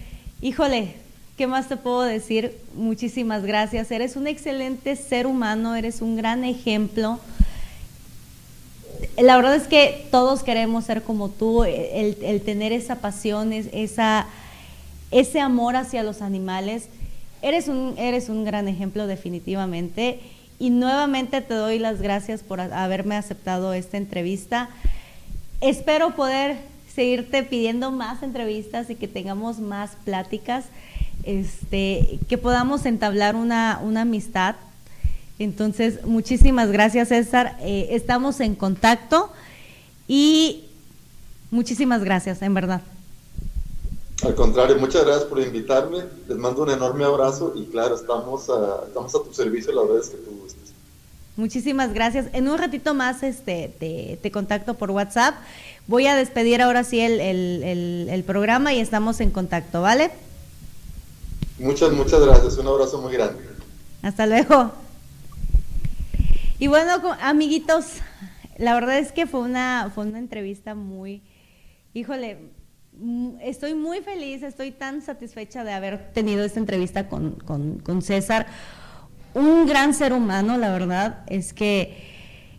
[0.42, 0.96] híjole,
[1.38, 2.58] ¿qué más te puedo decir?
[2.76, 3.92] Muchísimas gracias.
[3.92, 7.20] Eres un excelente ser humano, eres un gran ejemplo.
[9.18, 14.28] La verdad es que todos queremos ser como tú, el, tener esa pasión, esa,
[15.12, 16.90] ese amor hacia los animales.
[17.42, 20.20] Eres un, eres un gran ejemplo definitivamente.
[20.60, 24.70] Y nuevamente te doy las gracias por haberme aceptado esta entrevista
[25.62, 26.58] espero poder
[26.94, 30.66] seguirte pidiendo más entrevistas y que tengamos más pláticas,
[31.24, 34.56] este, que podamos entablar una, una amistad.
[35.38, 39.30] Entonces, muchísimas gracias César, eh, estamos en contacto
[40.08, 40.66] y
[41.52, 42.82] muchísimas gracias, en verdad.
[44.24, 48.86] Al contrario, muchas gracias por invitarme, les mando un enorme abrazo y claro, estamos a,
[48.88, 50.66] estamos a tu servicio la vez que tú gustes.
[51.36, 52.28] Muchísimas gracias.
[52.32, 55.36] En un ratito más este, te, contacto por WhatsApp.
[55.86, 60.12] Voy a despedir ahora sí el, programa y estamos en contacto, ¿vale?
[61.60, 62.58] Muchas, muchas gracias.
[62.58, 63.44] Un abrazo muy grande.
[64.02, 64.85] Hasta luego.
[66.58, 66.92] Y bueno,
[67.22, 67.98] amiguitos,
[68.58, 71.22] la verdad es que fue una, fue una entrevista muy,
[71.94, 72.52] híjole,
[73.42, 77.32] estoy muy feliz, estoy tan satisfecha de haber tenido esta entrevista con,
[77.84, 78.48] con César.
[79.34, 81.98] Un gran ser humano, la verdad, es que,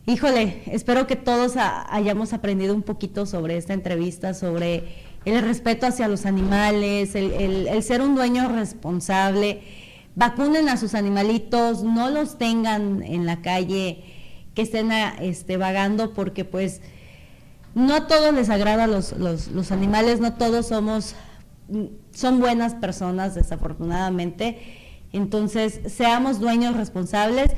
[0.04, 4.84] híjole, espero que todos hayamos aprendido un poquito sobre esta entrevista, sobre
[5.24, 9.62] el respeto hacia los animales, el, ser un dueño responsable,
[10.16, 14.02] vacunen a sus animalitos, no los tengan en la calle,
[14.54, 16.80] que estén este, vagando, porque pues
[17.74, 21.14] no a todos les agrada los, los, animales, no todos somos,
[22.10, 24.84] son buenas personas, desafortunadamente
[25.16, 27.52] entonces, seamos dueños responsables.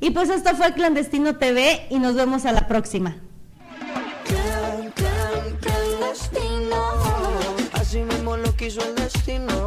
[0.00, 3.16] Y pues esto fue Clandestino TV y nos vemos a la próxima.
[7.72, 9.57] Así mismo lo quiso el destino.